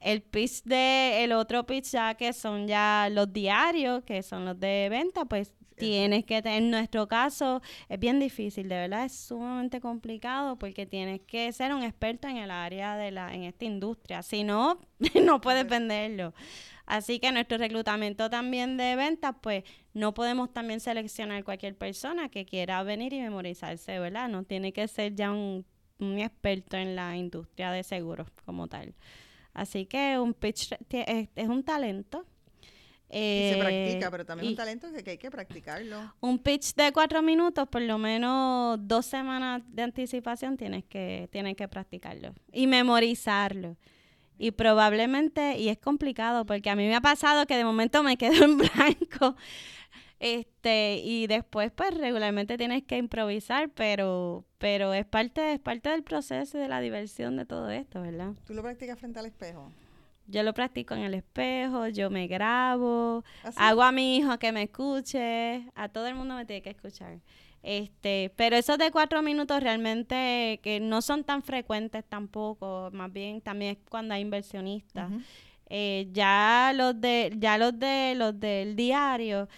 [0.00, 4.58] el pitch de el otro pitch ya que son ya los diarios, que son los
[4.58, 9.80] de venta, pues tienes que en nuestro caso es bien difícil, de verdad es sumamente
[9.80, 14.22] complicado porque tienes que ser un experto en el área de la en esta industria,
[14.22, 14.80] si no
[15.22, 16.34] no puedes venderlo.
[16.86, 22.46] Así que nuestro reclutamiento también de ventas, pues no podemos también seleccionar cualquier persona que
[22.46, 24.28] quiera venir y memorizarse, ¿verdad?
[24.30, 25.66] No tiene que ser ya un,
[25.98, 28.94] un experto en la industria de seguros como tal.
[29.58, 32.24] Así que un pitch es, un talento.
[33.10, 36.14] y se eh, practica, pero también es un talento que, hay que practicarlo.
[36.20, 41.56] Un pitch de cuatro minutos, por lo menos dos semanas de anticipación tienes que, tienes
[41.56, 43.76] que practicarlo y memorizarlo.
[44.38, 48.16] Y probablemente, y es complicado, porque a mí me ha pasado que de momento me
[48.16, 49.34] quedo en blanco
[50.20, 56.02] este, y después, pues, regularmente tienes que improvisar, pero, pero es parte, es parte del
[56.02, 58.32] proceso y de la diversión de todo esto, ¿verdad?
[58.44, 59.70] ¿Tú lo practicas frente al espejo?
[60.26, 64.52] Yo lo practico en el espejo, yo me grabo, ¿Ah, hago a mi hijo que
[64.52, 67.20] me escuche, a todo el mundo me tiene que escuchar.
[67.62, 73.40] Este, pero esos de cuatro minutos realmente que no son tan frecuentes tampoco, más bien
[73.40, 75.10] también es cuando hay inversionistas.
[75.70, 79.48] Eh, ya los de, ya los de los del diario,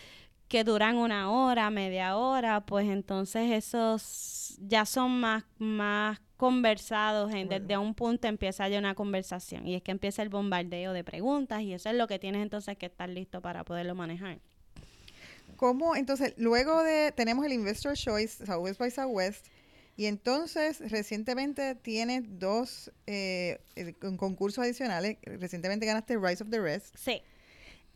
[0.51, 7.49] que duran una hora, media hora, pues entonces esos ya son más, más conversados, en,
[7.49, 11.63] desde un punto empieza ya una conversación y es que empieza el bombardeo de preguntas
[11.63, 14.41] y eso es lo que tienes entonces que estar listo para poderlo manejar.
[15.55, 15.95] ¿Cómo?
[15.95, 19.47] Entonces, luego de, tenemos el Investor Choice, Southwest by Southwest,
[19.97, 23.61] y entonces recientemente tienes dos eh,
[24.17, 25.19] concursos adicionales.
[25.23, 26.97] Recientemente ganaste Rise of the Rest.
[26.97, 27.23] Sí.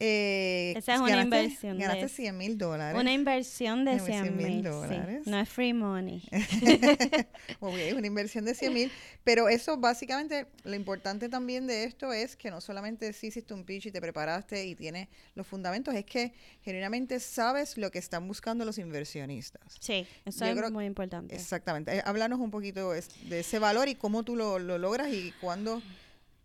[0.06, 1.78] Eh, Esa es una inversión.
[1.78, 3.00] Ganaste de, 100 mil dólares.
[3.00, 5.26] Una inversión de 100 mil dólares.
[5.26, 6.22] no es free money.
[7.60, 8.92] una inversión de 100 mil.
[9.24, 13.64] Pero eso básicamente, lo importante también de esto es que no solamente si hiciste un
[13.64, 18.28] pitch y te preparaste y tienes los fundamentos, es que genuinamente sabes lo que están
[18.28, 19.62] buscando los inversionistas.
[19.80, 21.34] Sí, eso es muy importante.
[21.34, 21.96] Exactamente.
[21.96, 25.80] Eh, háblanos un poquito de ese valor y cómo tú lo, lo logras y cuándo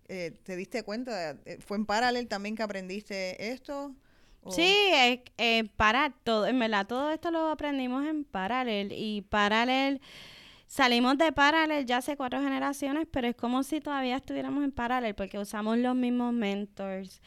[0.09, 1.37] eh, te diste cuenta?
[1.45, 3.95] Eh, ¿Fue en Paralel también que aprendiste esto?
[4.49, 10.01] Sí, eh, eh, para todo, en verdad todo esto lo aprendimos en Paralel y Paralel,
[10.65, 15.13] salimos de Paralel ya hace cuatro generaciones, pero es como si todavía estuviéramos en Paralel
[15.13, 17.21] porque usamos los mismos mentors.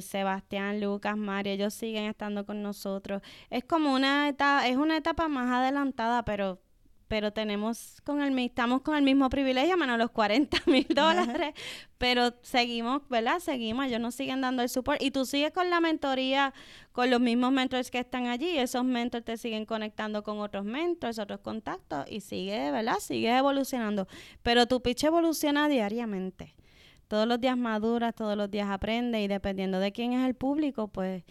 [0.00, 3.20] Sebastián, Lucas, Mario, ellos siguen estando con nosotros.
[3.50, 6.62] Es como una etapa, es una etapa más adelantada, pero
[7.08, 11.54] pero tenemos con el estamos con el mismo privilegio, menos los 40 mil dólares,
[11.98, 13.38] pero seguimos, ¿verdad?
[13.38, 16.52] Seguimos, ellos nos siguen dando el support y tú sigues con la mentoría
[16.92, 21.18] con los mismos mentores que están allí, esos mentores te siguen conectando con otros mentores,
[21.18, 22.98] otros contactos y sigue, ¿verdad?
[23.00, 24.08] Sigue evolucionando,
[24.42, 26.54] pero tu pitch evoluciona diariamente.
[27.08, 30.88] Todos los días maduras, todos los días aprende y dependiendo de quién es el público,
[30.88, 31.22] pues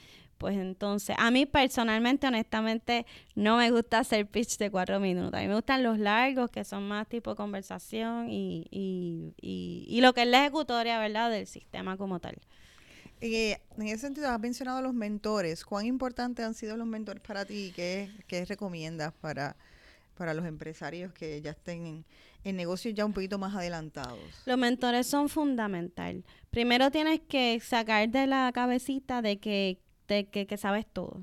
[0.45, 5.33] pues entonces, a mí personalmente, honestamente, no me gusta hacer pitch de cuatro minutos.
[5.33, 10.13] A mí me gustan los largos, que son más tipo conversación y, y, y, lo
[10.13, 12.37] que es la ejecutoria, ¿verdad?, del sistema como tal.
[13.19, 15.65] Y en ese sentido, has mencionado los mentores.
[15.65, 17.73] ¿Cuán importantes han sido los mentores para ti?
[17.75, 19.55] ¿Qué, qué recomiendas para,
[20.15, 22.05] para los empresarios que ya estén en,
[22.43, 24.19] en, negocios ya un poquito más adelantados?
[24.45, 26.23] Los mentores son fundamental.
[26.51, 31.21] Primero tienes que sacar de la cabecita de que de que, sabes todo,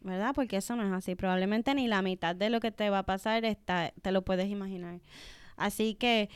[0.00, 0.32] ¿verdad?
[0.34, 1.14] Porque eso no es así.
[1.14, 4.48] Probablemente ni la mitad de lo que te va a pasar está, te lo puedes
[4.48, 5.00] imaginar.
[5.56, 6.28] Así que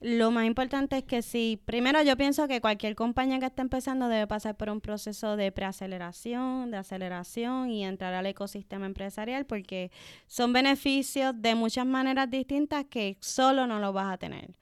[0.00, 4.08] lo más importante es que si, primero yo pienso que cualquier compañía que esté empezando
[4.08, 9.90] debe pasar por un proceso de preaceleración, de aceleración y entrar al ecosistema empresarial porque
[10.26, 14.56] son beneficios de muchas maneras distintas que solo no lo vas a tener.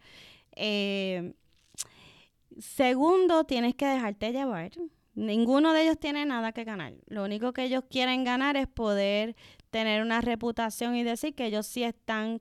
[0.57, 1.35] Eh,
[2.59, 4.73] segundo, tienes que dejarte llevar.
[5.19, 6.95] Ninguno de ellos tiene nada que ganar.
[7.07, 9.35] Lo único que ellos quieren ganar es poder
[9.71, 12.41] tener una reputación y decir que ellos sí están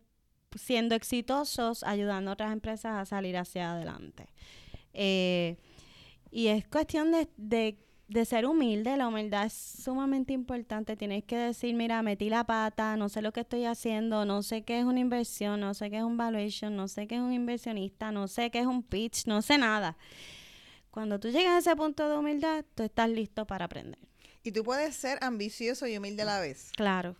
[0.56, 4.28] siendo exitosos ayudando a otras empresas a salir hacia adelante.
[4.94, 5.58] Eh,
[6.30, 8.96] y es cuestión de, de, ser humilde.
[8.96, 10.96] La humildad es sumamente importante.
[10.96, 14.62] Tienes que decir, mira, metí la pata, no sé lo que estoy haciendo, no sé
[14.62, 17.34] qué es una inversión, no sé qué es un valuation, no sé qué es un
[17.34, 19.98] inversionista, no sé qué es un pitch, no sé nada.
[20.98, 24.00] Cuando tú llegas a ese punto de humildad, tú estás listo para aprender.
[24.42, 26.72] Y tú puedes ser ambicioso y humilde a la vez.
[26.76, 27.16] Claro.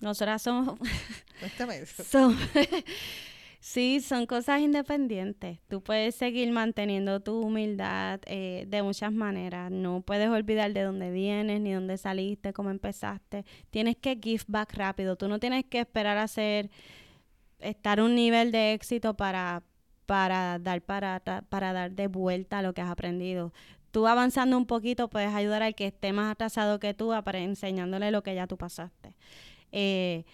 [0.00, 0.76] Nosotras somos...
[1.38, 2.02] Cuéntame eso.
[3.60, 5.60] sí, son cosas independientes.
[5.68, 9.70] Tú puedes seguir manteniendo tu humildad eh, de muchas maneras.
[9.70, 13.44] No puedes olvidar de dónde vienes, ni dónde saliste, cómo empezaste.
[13.70, 15.14] Tienes que give back rápido.
[15.14, 16.70] Tú no tienes que esperar a ser,
[17.60, 19.62] estar un nivel de éxito para
[20.06, 23.52] para dar, para, para dar de vuelta lo que has aprendido.
[23.90, 28.10] Tú avanzando un poquito puedes ayudar al que esté más atrasado que tú para enseñándole
[28.10, 29.14] lo que ya tú pasaste.
[29.72, 30.24] Eh,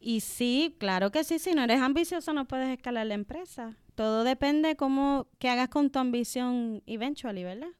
[0.00, 3.76] y sí, claro que sí, si no eres ambicioso no puedes escalar la empresa.
[3.94, 7.70] Todo depende cómo que hagas con tu ambición eventually, ¿verdad?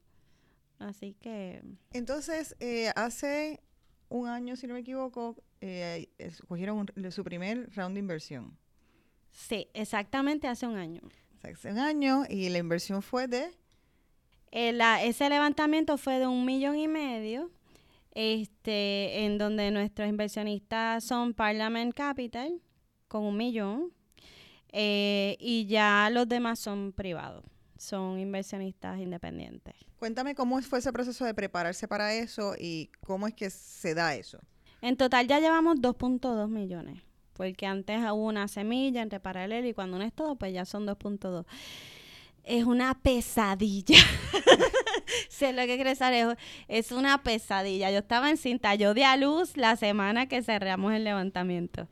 [0.79, 1.61] Así que...
[1.91, 3.61] Entonces, eh, hace
[4.09, 8.57] un año, si no me equivoco, eh, escogieron su primer round de inversión.
[9.31, 11.01] Sí, exactamente hace un año.
[11.43, 13.51] Hace un año y la inversión fue de...
[14.51, 17.51] Eh, ese levantamiento fue de un millón y medio,
[18.11, 22.59] este, en donde nuestros inversionistas son Parliament Capital,
[23.07, 23.93] con un millón,
[24.71, 27.45] eh, y ya los demás son privados,
[27.77, 29.75] son inversionistas independientes.
[29.97, 34.15] Cuéntame cómo fue ese proceso de prepararse para eso y cómo es que se da
[34.15, 34.39] eso.
[34.81, 37.03] En total ya llevamos 2.2 millones
[37.39, 40.85] porque antes hubo una semilla entre paralelo y cuando uno es todo, pues ya son
[40.85, 41.45] 2.2.
[42.43, 43.95] Es una pesadilla.
[45.29, 47.91] sé lo que quiere saber, es una pesadilla.
[47.91, 51.87] Yo estaba en cinta, yo di a luz la semana que cerramos el levantamiento.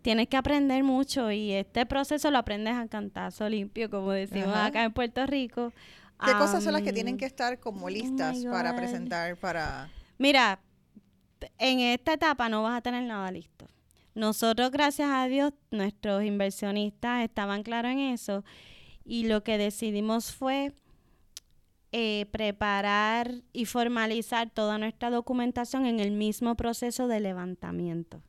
[0.00, 4.84] Tienes que aprender mucho y este proceso lo aprendes a cantazo limpio, como decimos acá
[4.84, 5.70] en Puerto Rico.
[6.24, 9.90] ¿Qué cosas son las que tienen que estar como oh listas para presentar para...?
[10.16, 10.60] Mira,
[11.58, 13.66] en esta etapa no vas a tener nada listo
[14.16, 18.44] Nosotros, gracias a Dios, nuestros inversionistas estaban claros en eso
[19.04, 20.72] y lo que decidimos fue
[21.92, 28.22] eh, preparar y formalizar toda nuestra documentación en el mismo proceso de levantamiento.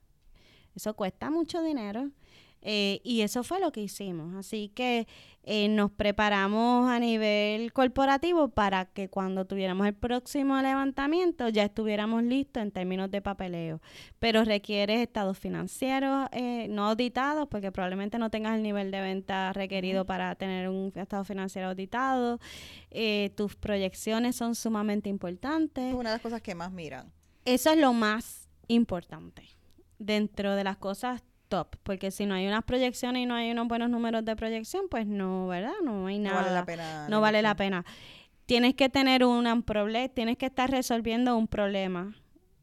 [0.76, 2.12] Eso cuesta mucho dinero
[2.62, 4.36] eh, y eso fue lo que hicimos.
[4.36, 5.08] Así que
[5.44, 12.24] eh, nos preparamos a nivel corporativo para que cuando tuviéramos el próximo levantamiento ya estuviéramos
[12.24, 13.82] listos en términos de papeleo.
[14.20, 19.54] Pero requiere estados financieros eh, no auditados porque probablemente no tengas el nivel de venta
[19.54, 22.40] requerido para tener un estado financiero auditado.
[23.36, 25.86] tus proyecciones son sumamente importantes.
[25.86, 27.12] Es una de las cosas que más miran.
[27.46, 29.44] Eso es lo más importante
[30.00, 33.68] dentro de las cosas top, porque si no hay unas proyecciones y no hay unos
[33.68, 35.74] buenos números de proyección, pues no, ¿verdad?
[35.84, 36.38] No hay nada.
[36.38, 37.08] No vale la pena.
[37.10, 37.86] No vale la pena.
[38.46, 42.16] Tienes que tener un problema, tienes que estar resolviendo un problema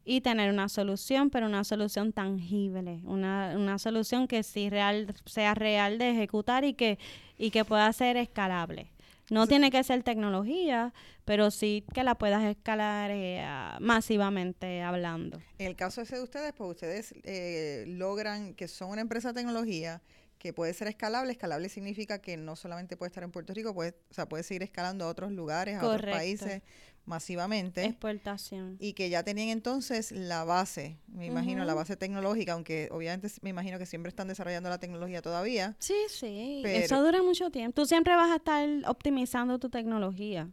[0.03, 5.55] y tener una solución, pero una solución tangible, una, una solución que sí real, sea
[5.55, 6.99] real de ejecutar y que,
[7.37, 8.91] y que pueda ser escalable.
[9.29, 13.43] No tiene que ser tecnología, pero sí que la puedas escalar eh,
[13.79, 15.41] masivamente hablando.
[15.57, 19.41] En el caso ese de ustedes, pues ustedes eh, logran que son una empresa de
[19.41, 20.01] tecnología
[20.37, 21.31] que puede ser escalable.
[21.31, 24.63] Escalable significa que no solamente puede estar en Puerto Rico, puede, o sea, puede seguir
[24.63, 26.61] escalando a otros lugares, a otros países
[27.05, 27.85] masivamente.
[27.85, 28.77] Exportación.
[28.79, 33.49] Y que ya tenían entonces la base, me imagino, la base tecnológica, aunque obviamente me
[33.49, 35.75] imagino que siempre están desarrollando la tecnología todavía.
[35.79, 37.81] Sí, sí, eso dura mucho tiempo.
[37.81, 40.49] Tú siempre vas a estar optimizando tu tecnología.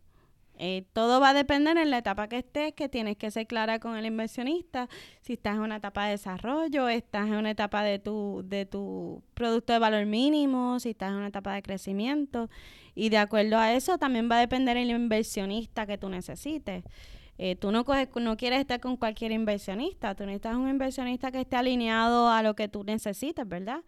[0.65, 3.81] Eh, todo va a depender en la etapa que estés, que tienes que ser clara
[3.81, 4.89] con el inversionista.
[5.21, 9.25] Si estás en una etapa de desarrollo, estás en una etapa de tu, de tu
[9.35, 12.49] producto de valor mínimo, si estás en una etapa de crecimiento.
[12.95, 16.85] Y de acuerdo a eso también va a depender el inversionista que tú necesites.
[17.39, 21.41] Eh, tú no, coges, no quieres estar con cualquier inversionista, tú necesitas un inversionista que
[21.41, 23.83] esté alineado a lo que tú necesitas, ¿verdad?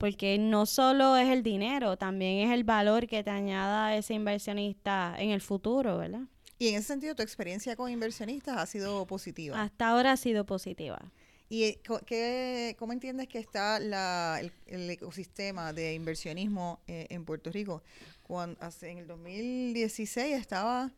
[0.00, 5.14] Porque no solo es el dinero, también es el valor que te añada ese inversionista
[5.18, 6.22] en el futuro, ¿verdad?
[6.58, 9.60] Y en ese sentido, tu experiencia con inversionistas ha sido positiva.
[9.60, 11.12] Hasta ahora ha sido positiva.
[11.50, 14.50] ¿Y eh, qué, cómo entiendes que está el,
[14.90, 17.82] ecosistema de inversionismo eh, en Puerto Rico?
[18.22, 20.90] Cuando, en el 2016 estaba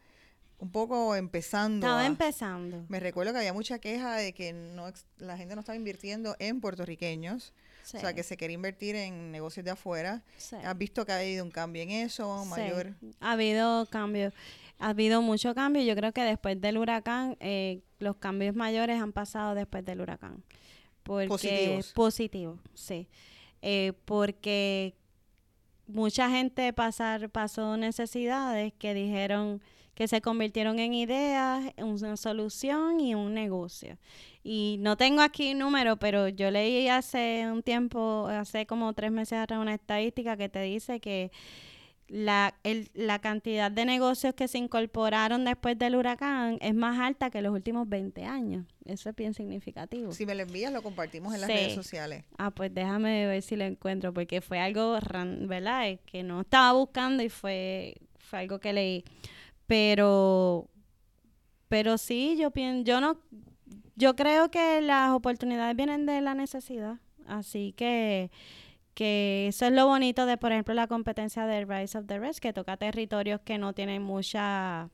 [0.60, 1.84] un poco empezando.
[1.84, 2.84] Estaba empezando.
[2.88, 6.60] Me recuerdo que había mucha queja de que no la gente no estaba invirtiendo en
[6.60, 7.52] puertorriqueños.
[7.84, 10.22] O sea, que se quería invertir en negocios de afuera.
[10.64, 12.44] ¿Has visto que ha habido un cambio en eso?
[12.46, 12.94] Mayor.
[13.20, 14.32] Ha habido cambio.
[14.78, 15.82] Ha habido mucho cambio.
[15.82, 20.42] Yo creo que después del huracán, eh, los cambios mayores han pasado después del huracán.
[21.02, 21.92] Porque, Positivos.
[21.92, 23.08] Positivo, sí.
[23.60, 24.94] Eh, porque
[25.86, 29.60] mucha gente pasar, pasó necesidades que dijeron
[29.94, 33.98] que se convirtieron en ideas, una solución y un negocio.
[34.44, 39.38] Y no tengo aquí número, pero yo leí hace un tiempo, hace como tres meses
[39.38, 41.30] atrás, una estadística que te dice que
[42.08, 47.30] la, el, la cantidad de negocios que se incorporaron después del huracán es más alta
[47.30, 48.66] que los últimos 20 años.
[48.84, 50.12] Eso es bien significativo.
[50.12, 52.24] Si me lo envías, lo compartimos en las redes sociales.
[52.36, 54.98] Ah, pues déjame ver si lo encuentro, porque fue algo,
[55.46, 55.98] ¿verdad?
[56.04, 59.04] Que no estaba buscando y fue, fue algo que leí.
[59.66, 60.68] Pero,
[61.68, 63.16] pero sí, yo pienso, yo no,
[63.96, 66.98] yo creo que las oportunidades vienen de la necesidad.
[67.26, 68.30] Así que,
[68.94, 72.40] que eso es lo bonito de, por ejemplo, la competencia del Rise of the Rest,
[72.40, 74.90] que toca territorios que no tienen mucha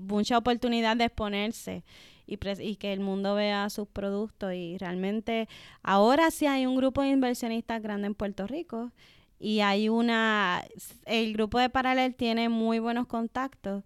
[0.00, 1.82] mucha oportunidad de exponerse
[2.26, 5.48] y, y que el mundo vea sus productos y realmente
[5.82, 8.92] ahora sí hay un grupo de inversionistas grande en Puerto Rico
[9.40, 10.62] y hay una,
[11.06, 13.82] el grupo de Paralel tiene muy buenos contactos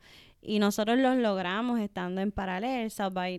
[0.47, 2.93] y nosotros los logramos estando en Paralel.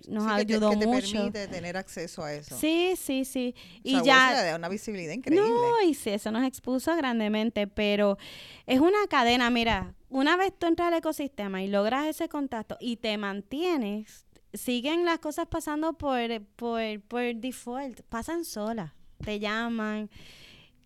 [0.08, 1.14] nos ayudó que te, mucho.
[1.14, 2.58] permite tener acceso a eso.
[2.58, 3.54] Sí, sí, sí.
[3.84, 5.48] y ya da una visibilidad increíble.
[5.48, 8.18] No, y sí, eso nos expuso grandemente, pero
[8.66, 12.98] es una cadena, mira, una vez tú entras al ecosistema y logras ese contacto y
[12.98, 18.92] te mantienes, siguen las cosas pasando por, por, por default, pasan solas,
[19.24, 20.10] te llaman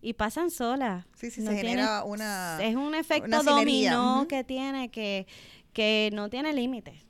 [0.02, 1.06] y pasan solas.
[1.14, 2.58] Sí, sí, se genera una...
[2.62, 5.26] Es un efecto dominó que tiene que,
[5.72, 7.06] que no tiene límites.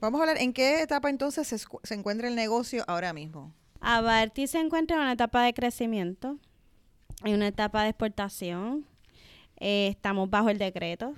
[0.00, 3.54] Vamos a hablar, ¿en qué etapa entonces se, encuentra el negocio ahora mismo?
[3.80, 6.38] Abarty se encuentra en una etapa de crecimiento,
[7.24, 8.86] en una etapa de exportación.
[9.56, 11.14] Eh, estamos bajo el decreto.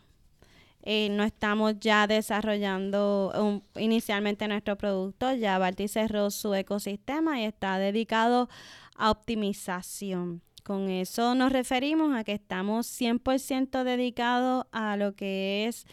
[0.82, 5.32] Eh, no estamos ya desarrollando inicialmente nuestro producto.
[5.32, 8.48] Ya Abarty cerró su ecosistema y está dedicado
[8.96, 10.42] a optimización.
[10.62, 15.86] Con eso nos referimos a que estamos 100% dedicados a lo que es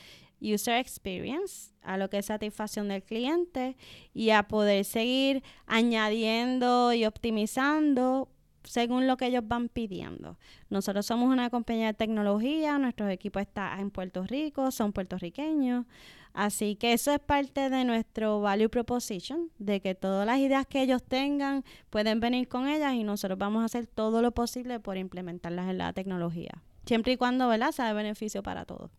[0.43, 3.77] user experience, a lo que es satisfacción del cliente
[4.13, 8.29] y a poder seguir añadiendo y optimizando
[8.63, 10.37] según lo que ellos van pidiendo.
[10.69, 15.85] Nosotros somos una compañía de tecnología, nuestro equipo está en Puerto Rico, son puertorriqueños,
[16.33, 20.81] así que eso es parte de nuestro value proposition, de que todas las ideas que
[20.81, 24.97] ellos tengan pueden venir con ellas y nosotros vamos a hacer todo lo posible por
[24.97, 26.51] implementarlas en la tecnología,
[26.85, 27.71] siempre y cuando ¿verdad?
[27.71, 28.91] sea de beneficio para todos.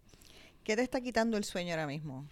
[0.64, 2.26] ¿Qué te está quitando el sueño ahora mismo?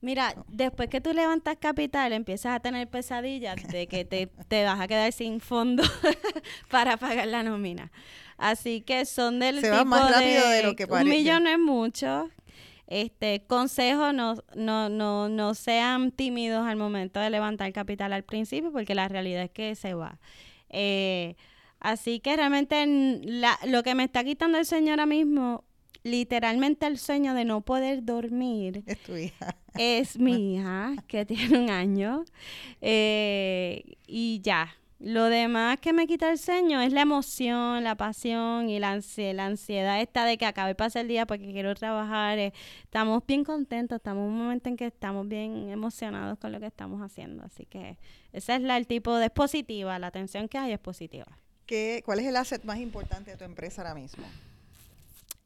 [0.00, 4.78] Mira, después que tú levantas capital, empiezas a tener pesadillas de que te, te vas
[4.80, 5.82] a quedar sin fondo
[6.70, 7.90] para pagar la nómina.
[8.36, 11.10] Así que son del Se tipo más rápido de, de lo que un parece.
[11.10, 12.30] millón no es mucho.
[12.86, 18.70] Este consejo no, no, no, no sean tímidos al momento de levantar capital al principio,
[18.72, 20.18] porque la realidad es que se va.
[20.70, 21.34] Eh,
[21.80, 22.86] así que realmente
[23.24, 25.64] la- lo que me está quitando el sueño ahora mismo,
[26.08, 29.54] literalmente el sueño de no poder dormir, Es tu hija.
[29.74, 32.24] es mi hija, que tiene un año.
[32.80, 34.74] eh, y ya.
[35.00, 39.32] Lo demás que me quita el sueño es la emoción, la pasión y la, ansie-
[39.32, 42.36] la ansiedad esta de que acabe pase el día porque quiero trabajar.
[42.40, 42.52] eh,
[42.82, 46.66] Estamos bien contentos, estamos en un momento en que estamos bien emocionados con lo que
[46.66, 47.44] estamos haciendo.
[47.44, 47.96] Así que
[48.32, 49.26] ese es la, el tipo de...
[49.26, 51.26] Es positiva, la atención que hay es positiva.
[51.64, 54.24] ¿Qué, ¿Cuál es el asset más importante de tu empresa ahora mismo?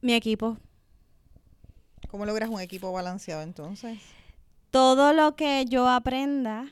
[0.03, 0.59] Mi equipo,
[2.09, 3.99] ¿Cómo logras un equipo balanceado entonces?
[4.71, 6.67] todo lo que yo aprenda,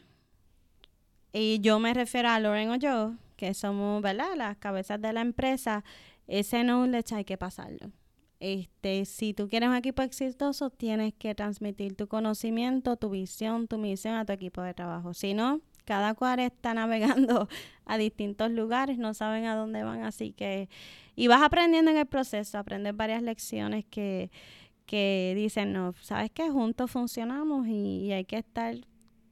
[1.33, 4.35] y yo me refiero a Loren o yo, que somos, ¿verdad?
[4.37, 5.85] Las cabezas de la empresa,
[6.27, 7.91] ese knowledge hay que pasarlo.
[8.41, 13.79] Este, si tú quieres un equipo exitoso, tienes que transmitir tu conocimiento, tu visión, tu
[13.79, 15.15] misión a tu equipo de trabajo.
[15.15, 17.49] Si no, cada cual está navegando
[17.85, 20.69] a distintos lugares, no saben a dónde van, así que
[21.17, 24.31] y vas aprendiendo en el proceso, aprendes varias lecciones que
[24.91, 26.51] que dicen, no, ¿sabes qué?
[26.51, 28.75] Juntos funcionamos y, y hay que estar,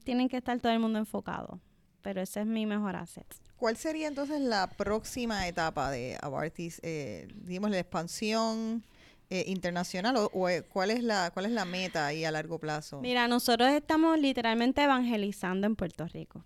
[0.05, 1.61] tienen que estar todo el mundo enfocado.
[2.01, 3.27] Pero ese es mi mejor asset.
[3.57, 6.81] ¿Cuál sería entonces la próxima etapa de Avartis?
[6.85, 8.85] Eh, digamos, la expansión
[9.31, 12.61] eh, internacional o, o, eh, cuál es la cuál es la meta ahí a largo
[12.61, 13.01] plazo?
[13.01, 16.45] Mira, nosotros estamos literalmente evangelizando en Puerto Rico.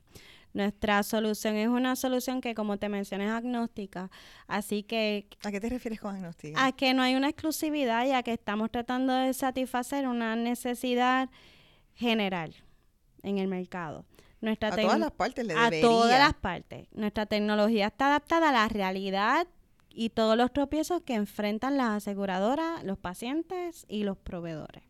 [0.54, 4.10] Nuestra solución es una solución que, como te mencioné, es agnóstica.
[4.46, 6.64] Así que ¿A qué te refieres con agnóstica?
[6.64, 11.30] a que no hay una exclusividad y a que estamos tratando de satisfacer una necesidad
[11.94, 12.54] general
[13.22, 14.04] en el mercado.
[14.40, 15.82] Nuestra a todas las partes le a debería.
[15.82, 16.88] todas las partes.
[16.92, 19.46] Nuestra tecnología está adaptada a la realidad
[19.94, 24.82] y todos los tropiezos que enfrentan las aseguradoras, los pacientes y los proveedores.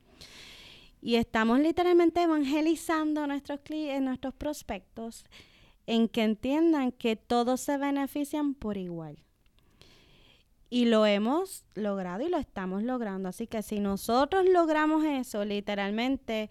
[1.03, 5.25] Y estamos literalmente evangelizando a nuestros clientes, nuestros prospectos
[5.87, 9.18] en que entiendan que todos se benefician por igual.
[10.70, 13.28] Y lo hemos logrado y lo estamos logrando.
[13.28, 16.49] Así que si nosotros logramos eso, literalmente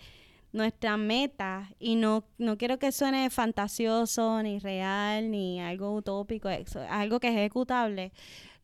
[0.53, 6.81] nuestra meta, y no, no quiero que suene fantasioso, ni real, ni algo utópico, eso,
[6.89, 8.11] algo que es ejecutable.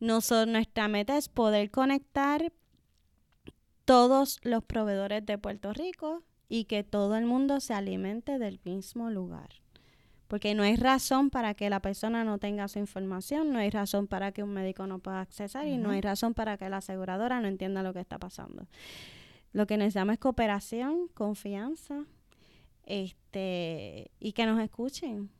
[0.00, 2.52] Nuestra meta es poder conectar
[3.84, 9.10] todos los proveedores de Puerto Rico y que todo el mundo se alimente del mismo
[9.10, 9.48] lugar.
[10.28, 14.06] Porque no hay razón para que la persona no tenga su información, no hay razón
[14.06, 17.40] para que un médico no pueda accesar y no hay razón para que la aseguradora
[17.40, 18.66] no entienda lo que está pasando.
[19.54, 22.04] Lo que necesitamos es cooperación, confianza,
[22.84, 25.30] este, y que nos escuchen.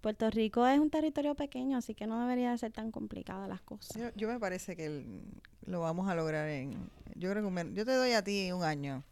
[0.00, 3.60] Puerto Rico es un territorio pequeño, así que no debería de ser tan complicadas las
[3.62, 3.96] cosas.
[4.00, 5.24] Yo, yo me parece que el-
[5.66, 6.88] lo vamos a lograr en.
[7.16, 9.02] Yo creo que me- yo te doy a ti un año.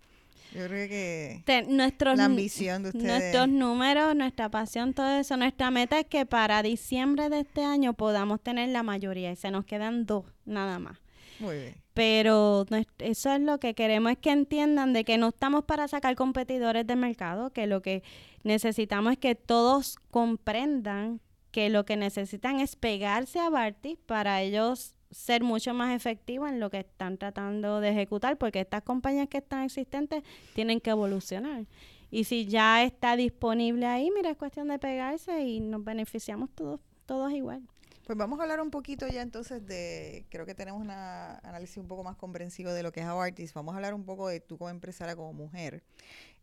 [0.52, 3.06] Yo creo que nuestros, la ambición de ustedes.
[3.06, 7.94] nuestros números, nuestra pasión, todo eso, nuestra meta es que para diciembre de este año
[7.94, 10.98] podamos tener la mayoría y se nos quedan dos nada más.
[11.40, 11.74] Muy bien.
[11.92, 12.66] Pero
[12.98, 16.86] eso es lo que queremos es que entiendan de que no estamos para sacar competidores
[16.86, 18.02] del mercado, que lo que
[18.42, 21.20] necesitamos es que todos comprendan
[21.50, 26.60] que lo que necesitan es pegarse a Barty para ellos ser mucho más efectivos en
[26.60, 30.22] lo que están tratando de ejecutar, porque estas compañías que están existentes
[30.54, 31.66] tienen que evolucionar.
[32.10, 36.80] Y si ya está disponible ahí, mira, es cuestión de pegarse y nos beneficiamos todos,
[37.06, 37.62] todos igual.
[38.06, 41.88] Pues vamos a hablar un poquito ya entonces de, creo que tenemos un análisis un
[41.88, 43.54] poco más comprensivo de lo que es Avartis.
[43.54, 45.82] Vamos a hablar un poco de tú como empresaria, como mujer.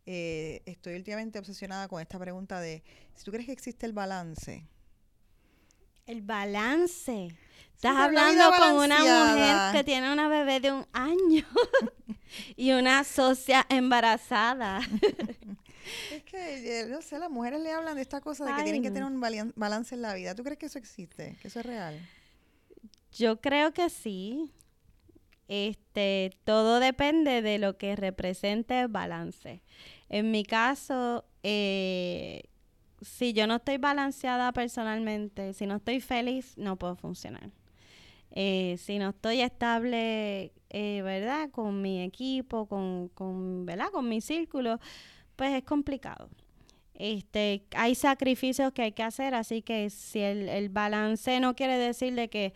[0.08, 4.66] Eh, estoy últimamente obsesionada con esta pregunta de si tú crees que existe el balance.
[6.12, 7.30] El balance.
[7.74, 11.46] Estás hablando con una mujer que tiene una bebé de un año
[12.58, 14.82] y una socia embarazada.
[16.12, 18.84] Es que, eh, no sé, las mujeres le hablan de esta cosa de que tienen
[18.84, 19.20] que tener un
[19.56, 20.36] balance en la vida.
[20.36, 21.38] ¿Tú crees que eso existe?
[21.42, 22.00] ¿Que eso es real?
[23.14, 24.52] Yo creo que sí.
[25.48, 29.64] Este, todo depende de lo que represente balance.
[30.08, 32.44] En mi caso, eh,
[33.02, 37.50] si yo no estoy balanceada personalmente, si no estoy feliz, no puedo funcionar.
[38.32, 41.50] Eh, si no estoy estable, eh, ¿verdad?
[41.52, 43.90] Con mi equipo, con, con, ¿verdad?
[43.92, 44.80] Con mi círculo,
[45.36, 46.30] pues es complicado.
[46.94, 51.78] Este, hay sacrificios que hay que hacer, así que si el, el balance no quiere
[51.78, 52.54] decir de que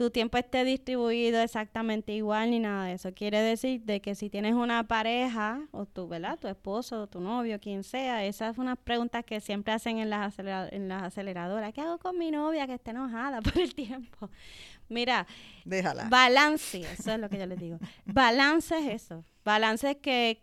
[0.00, 3.12] tu tiempo esté distribuido exactamente igual ni nada de eso.
[3.12, 6.38] Quiere decir de que si tienes una pareja o tu, ¿verdad?
[6.38, 10.38] Tu esposo, tu novio, quien sea, esas son unas preguntas que siempre hacen en las,
[10.38, 11.74] en las aceleradoras.
[11.74, 14.30] ¿Qué hago con mi novia que está enojada por el tiempo?
[14.88, 15.26] Mira,
[15.66, 16.08] Déjala.
[16.08, 17.76] balance, eso es lo que yo les digo.
[18.06, 19.22] Balance es eso.
[19.44, 20.42] Balance es que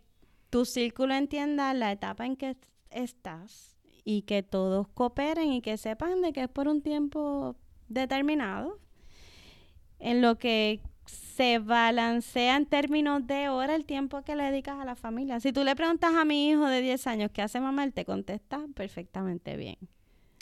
[0.50, 2.56] tu círculo entienda la etapa en que
[2.90, 7.56] estás y que todos cooperen y que sepan de que es por un tiempo
[7.88, 8.78] determinado
[9.98, 14.84] en lo que se balancea en términos de hora el tiempo que le dedicas a
[14.84, 15.40] la familia.
[15.40, 18.04] Si tú le preguntas a mi hijo de 10 años qué hace mamá, él te
[18.04, 19.76] contesta perfectamente bien.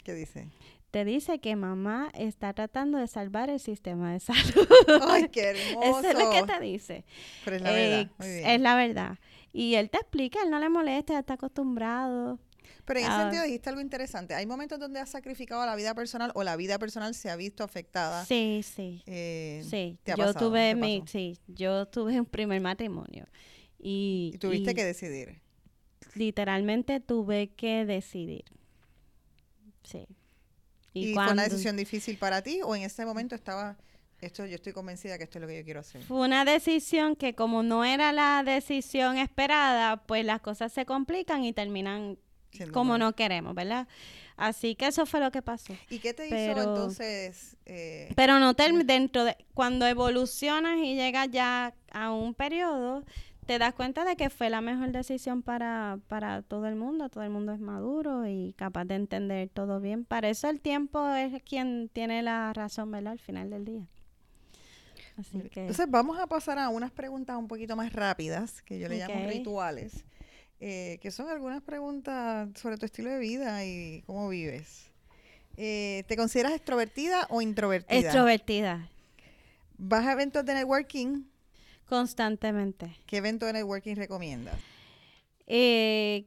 [0.03, 0.47] ¿Qué dice?
[0.91, 4.67] Te dice que mamá está tratando de salvar el sistema de salud.
[5.07, 5.99] ¡Ay, qué hermoso!
[5.99, 7.05] Eso es lo que te dice.
[7.45, 8.11] Pero es la verdad.
[8.17, 8.49] Muy bien.
[8.49, 9.19] es la verdad.
[9.53, 12.39] Y él te explica, él no le molesta, ya está acostumbrado.
[12.87, 13.21] Pero en ese Ah.
[13.23, 14.33] sentido dijiste algo interesante.
[14.33, 17.63] Hay momentos donde has sacrificado la vida personal o la vida personal se ha visto
[17.65, 18.23] afectada.
[18.25, 19.03] Sí, sí.
[19.05, 20.47] Eh, Sí, ¿te ha yo pasado?
[20.49, 23.25] tuve ¿Qué mi, sí, yo tuve un primer matrimonio
[23.77, 25.41] y, Y tuviste y que decidir.
[26.15, 28.45] literalmente tuve que decidir.
[29.83, 30.07] Sí.
[30.93, 33.77] ¿Y, fue una decisión difícil para ti o en ese momento estaba,
[34.21, 36.01] esto yo estoy convencida que esto es lo que yo quiero hacer?
[36.03, 41.43] Fue una decisión que como no era la decisión esperada, pues las cosas se complican
[41.43, 42.17] y terminan
[42.65, 42.99] como mal.
[42.99, 43.87] no queremos, ¿verdad?
[44.35, 45.73] Así que eso fue lo que pasó.
[45.89, 47.57] ¿Y qué te hizo pero- entonces?
[47.65, 53.03] eh, Pero no term- dentro de cuando evolucionas y llegas ya a un periodo,
[53.47, 57.09] te das cuenta de que fue la mejor decisión para, para todo el mundo.
[57.09, 60.03] Todo el mundo es maduro y capaz de entender todo bien.
[60.05, 63.13] Para eso el tiempo es quien tiene la razón, ¿verdad?
[63.13, 63.87] Al final del día.
[65.17, 68.87] Así que Entonces vamos a pasar a unas preguntas un poquito más rápidas, que yo
[68.87, 70.05] le llamo rituales,
[70.59, 74.89] eh, que son algunas preguntas sobre tu estilo de vida y cómo vives.
[75.55, 77.99] Eh, ¿Te consideras extrovertida o introvertida?
[77.99, 78.89] extrovertida
[79.77, 81.23] ¿Vas a eventos de networking?
[81.87, 82.95] constantemente.
[83.05, 84.55] ¿Qué evento de networking recomiendas?
[85.45, 86.25] Eh,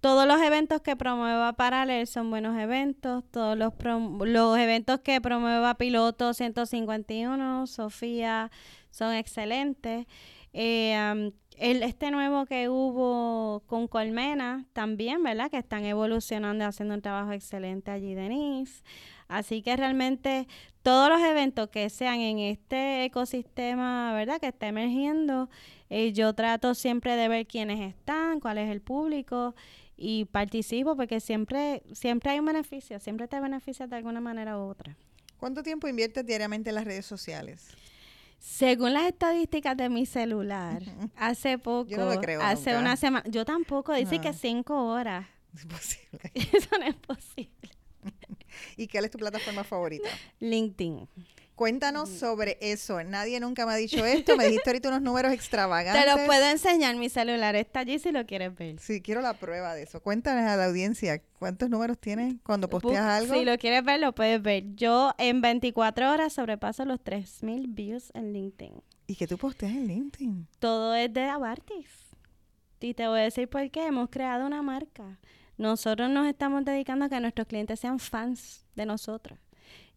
[0.00, 3.24] todos los eventos que promueva Paralel son buenos eventos.
[3.30, 8.50] Todos los, los eventos que promueva Piloto 151, Sofía,
[8.90, 10.06] son excelentes.
[10.52, 15.50] Eh, el, este nuevo que hubo con Colmena también, ¿verdad?
[15.50, 18.82] Que están evolucionando haciendo un trabajo excelente allí, Denise.
[19.28, 20.46] Así que realmente
[20.82, 24.40] todos los eventos que sean en este ecosistema, ¿verdad?
[24.40, 25.50] Que está emergiendo,
[25.90, 29.54] eh, yo trato siempre de ver quiénes están, cuál es el público
[29.96, 34.62] y participo porque siempre, siempre hay un beneficio, siempre te beneficias de alguna manera u
[34.62, 34.96] otra.
[35.38, 37.68] ¿Cuánto tiempo inviertes diariamente en las redes sociales?
[38.38, 40.82] Según las estadísticas de mi celular,
[41.16, 42.80] hace poco, Yo no lo creo hace nunca.
[42.80, 44.20] una semana, yo tampoco, dice Ah.
[44.20, 45.26] que cinco horas.
[45.54, 46.20] Es imposible.
[46.34, 47.70] Eso no es posible.
[48.76, 50.08] ¿Y cuál es tu plataforma favorita?
[50.40, 51.08] LinkedIn.
[51.58, 53.02] Cuéntanos sobre eso.
[53.02, 54.36] Nadie nunca me ha dicho esto.
[54.36, 56.04] Me dijiste ahorita unos números extravagantes.
[56.04, 58.78] Te lo puedo enseñar, mi celular está allí si lo quieres ver.
[58.78, 60.00] Sí, quiero la prueba de eso.
[60.00, 63.34] Cuéntanos a la audiencia, ¿cuántos números tienes cuando posteas Bu- algo?
[63.34, 64.64] Si lo quieres ver, lo puedes ver.
[64.76, 68.74] Yo en 24 horas sobrepaso los 3000 views en LinkedIn.
[69.08, 70.46] ¿Y que tú posteas en LinkedIn?
[70.60, 71.88] Todo es de Abartis.
[72.80, 73.86] Y te voy a decir por qué.
[73.86, 75.18] Hemos creado una marca.
[75.56, 79.36] Nosotros nos estamos dedicando a que nuestros clientes sean fans de nosotros.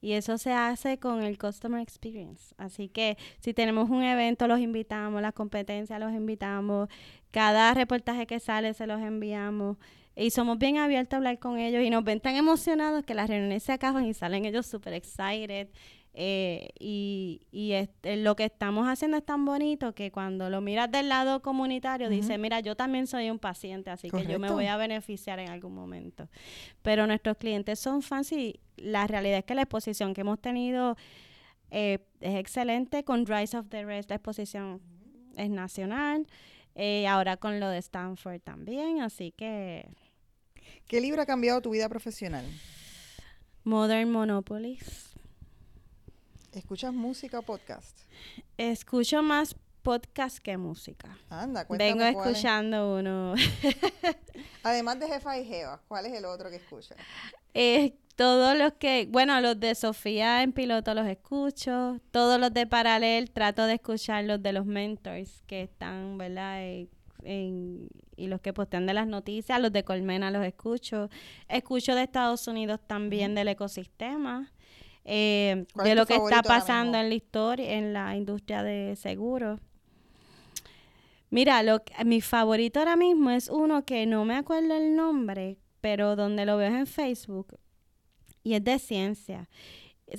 [0.02, 2.56] Y eso se hace con el Customer Experience.
[2.58, 6.90] Así que si tenemos un evento, los invitamos, las competencias los invitamos,
[7.30, 9.78] cada reportaje que sale se los enviamos.
[10.16, 13.30] Y somos bien abiertos a hablar con ellos y nos ven tan emocionados que las
[13.30, 15.70] reuniones se acaban y salen ellos súper excited.
[16.14, 20.92] Eh, y y este, lo que estamos haciendo es tan bonito que cuando lo miras
[20.92, 22.16] del lado comunitario, Ujú.
[22.18, 25.50] dice, mira, yo también soy un paciente, así que yo me voy a beneficiar en
[25.50, 26.28] algún momento.
[26.82, 30.98] Pero nuestros clientes son fans y la realidad es que la exposición que hemos tenido
[31.70, 33.06] eh, es excelente.
[33.06, 34.82] Con Rise of the Rest la exposición
[35.38, 36.28] es nacional.
[36.76, 39.88] eh, ahora con lo de Stanford también, así que
[40.88, 42.46] ¿Qué libro ha cambiado tu vida profesional?
[43.64, 45.11] Modern Monopolies.
[46.54, 47.98] ¿Escuchas música o podcast?
[48.58, 51.18] Escucho más podcast que música.
[51.30, 52.16] Anda, cuéntame Vengo es.
[52.16, 53.36] escuchando uno.
[54.64, 56.98] Además de Jefa y Jeva, ¿cuál es el otro que escuchas?
[57.54, 62.68] Eh, todos los que, bueno, los de Sofía en piloto los escucho, todos los de
[62.68, 66.58] Paralel trato de escuchar los de los mentors que están, ¿verdad?
[66.62, 66.90] Eh,
[67.24, 71.10] y los que postean de las noticias, los de Colmena los escucho.
[71.48, 74.52] Escucho de Estados Unidos también del ecosistema,
[75.04, 79.60] eh, de lo que está pasando en la historia, en la industria de seguros.
[81.30, 86.16] Mira, lo, mi favorito ahora mismo es uno que no me acuerdo el nombre, pero
[86.16, 87.58] donde lo veo en Facebook
[88.44, 89.50] y es de ciencia.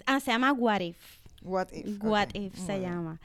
[0.07, 1.19] Ah, se llama What If.
[1.43, 2.03] What If.
[2.03, 3.21] What If se llama.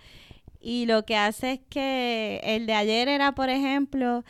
[0.60, 4.26] Y lo que hace es que el de ayer era, por ejemplo,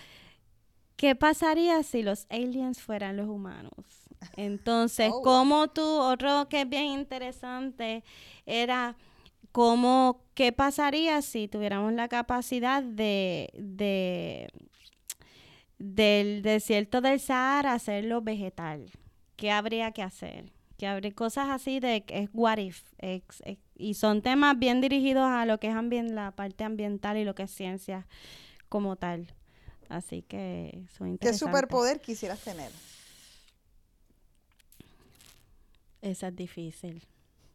[0.96, 4.07] ¿qué pasaría si los aliens fueran los humanos?
[4.36, 5.22] Entonces, oh.
[5.22, 8.04] como tú, otro que es bien interesante,
[8.46, 8.96] era
[9.52, 14.50] cómo, qué pasaría si tuviéramos la capacidad de, de
[15.80, 18.92] del desierto del Sahara hacerlo vegetal.
[19.36, 20.52] ¿Qué habría que hacer?
[20.78, 22.84] que abre cosas así de es what if
[23.76, 27.44] y son temas bien dirigidos a lo que es la parte ambiental y lo que
[27.44, 28.08] es ciencia
[28.70, 29.34] como tal
[29.90, 32.72] así que son interesantes ¿qué superpoder quisieras tener?
[36.08, 37.06] Esa es difícil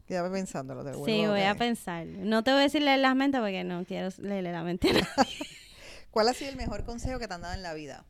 [0.06, 1.04] Quédame pensándolo.
[1.06, 2.06] sí, voy a pensar.
[2.06, 4.90] No te voy a decir leer las mentes porque no quiero leerle la mente.
[6.10, 8.04] ¿Cuál ha sido el mejor consejo que te han dado en la vida?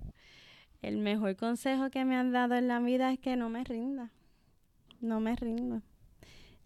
[0.83, 4.11] El mejor consejo que me han dado en la vida es que no me rinda.
[5.01, 5.83] No me rindo.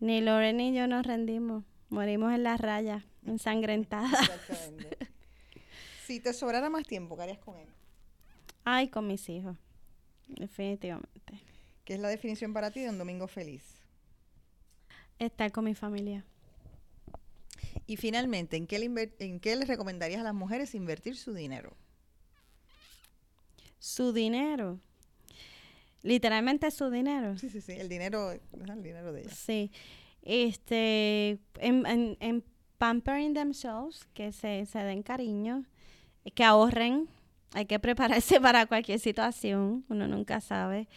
[0.01, 1.65] Ni Lore ni yo nos rendimos.
[1.91, 4.31] Morimos en la raya, ensangrentadas.
[6.07, 7.69] si te sobrara más tiempo, ¿qué harías con él?
[8.65, 9.57] Ay, con mis hijos.
[10.29, 11.41] Definitivamente.
[11.85, 13.63] ¿Qué es la definición para ti de un domingo feliz?
[15.19, 16.25] Estar con mi familia.
[17.87, 18.77] Y finalmente, ¿en qué,
[19.19, 21.77] ¿en qué le recomendarías a las mujeres invertir su dinero?
[23.79, 24.79] su dinero.
[26.03, 27.37] Literalmente su dinero.
[27.39, 29.31] Sí, sí, sí, el dinero, el dinero de ella.
[29.35, 29.71] Sí.
[30.23, 32.45] Este, en, en,
[32.77, 35.65] pampering themselves, que se, se den cariño,
[36.35, 37.09] que ahorren.
[37.55, 40.89] Hay que prepararse para cualquier situación, uno nunca sabe.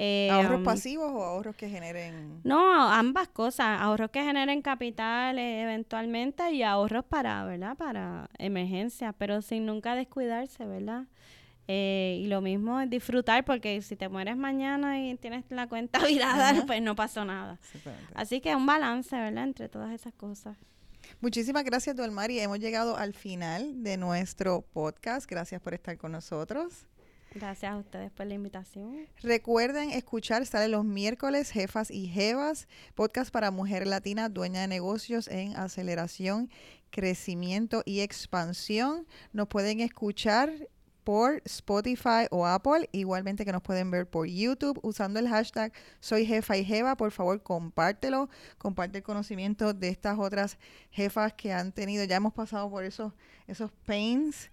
[0.00, 2.40] Eh, ¿Ahorros um, pasivos o ahorros que generen...?
[2.44, 3.80] No, ambas cosas.
[3.80, 7.76] Ahorros que generen capital eh, eventualmente y ahorros para, ¿verdad?
[7.76, 11.06] Para emergencias, pero sin nunca descuidarse, ¿verdad?
[11.66, 15.98] Eh, y lo mismo es disfrutar, porque si te mueres mañana y tienes la cuenta
[16.06, 17.58] virada, pues no pasó nada.
[18.14, 19.44] Así que es un balance, ¿verdad?
[19.44, 20.56] Entre todas esas cosas.
[21.20, 22.38] Muchísimas gracias, Dualmari.
[22.38, 25.28] Hemos llegado al final de nuestro podcast.
[25.28, 26.86] Gracias por estar con nosotros.
[27.34, 29.06] Gracias a ustedes por la invitación.
[29.20, 35.28] Recuerden escuchar, sale los miércoles, Jefas y Jevas, podcast para mujer latina, dueña de negocios
[35.28, 36.50] en aceleración,
[36.90, 39.06] crecimiento y expansión.
[39.32, 40.68] Nos pueden escuchar
[41.08, 46.26] por Spotify o Apple, igualmente que nos pueden ver por YouTube usando el hashtag Soy
[46.26, 46.98] Jefa y Jeva.
[46.98, 48.28] Por favor, compártelo,
[48.58, 50.58] comparte el conocimiento de estas otras
[50.90, 52.04] jefas que han tenido.
[52.04, 53.14] Ya hemos pasado por esos,
[53.46, 54.50] esos pains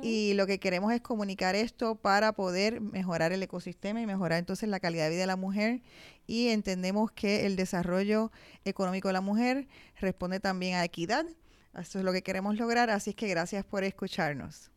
[0.00, 4.70] y lo que queremos es comunicar esto para poder mejorar el ecosistema y mejorar entonces
[4.70, 5.82] la calidad de vida de la mujer.
[6.26, 8.32] Y entendemos que el desarrollo
[8.64, 9.68] económico de la mujer
[10.00, 11.26] responde también a equidad.
[11.78, 14.70] Esto es lo que queremos lograr, así es que gracias por escucharnos.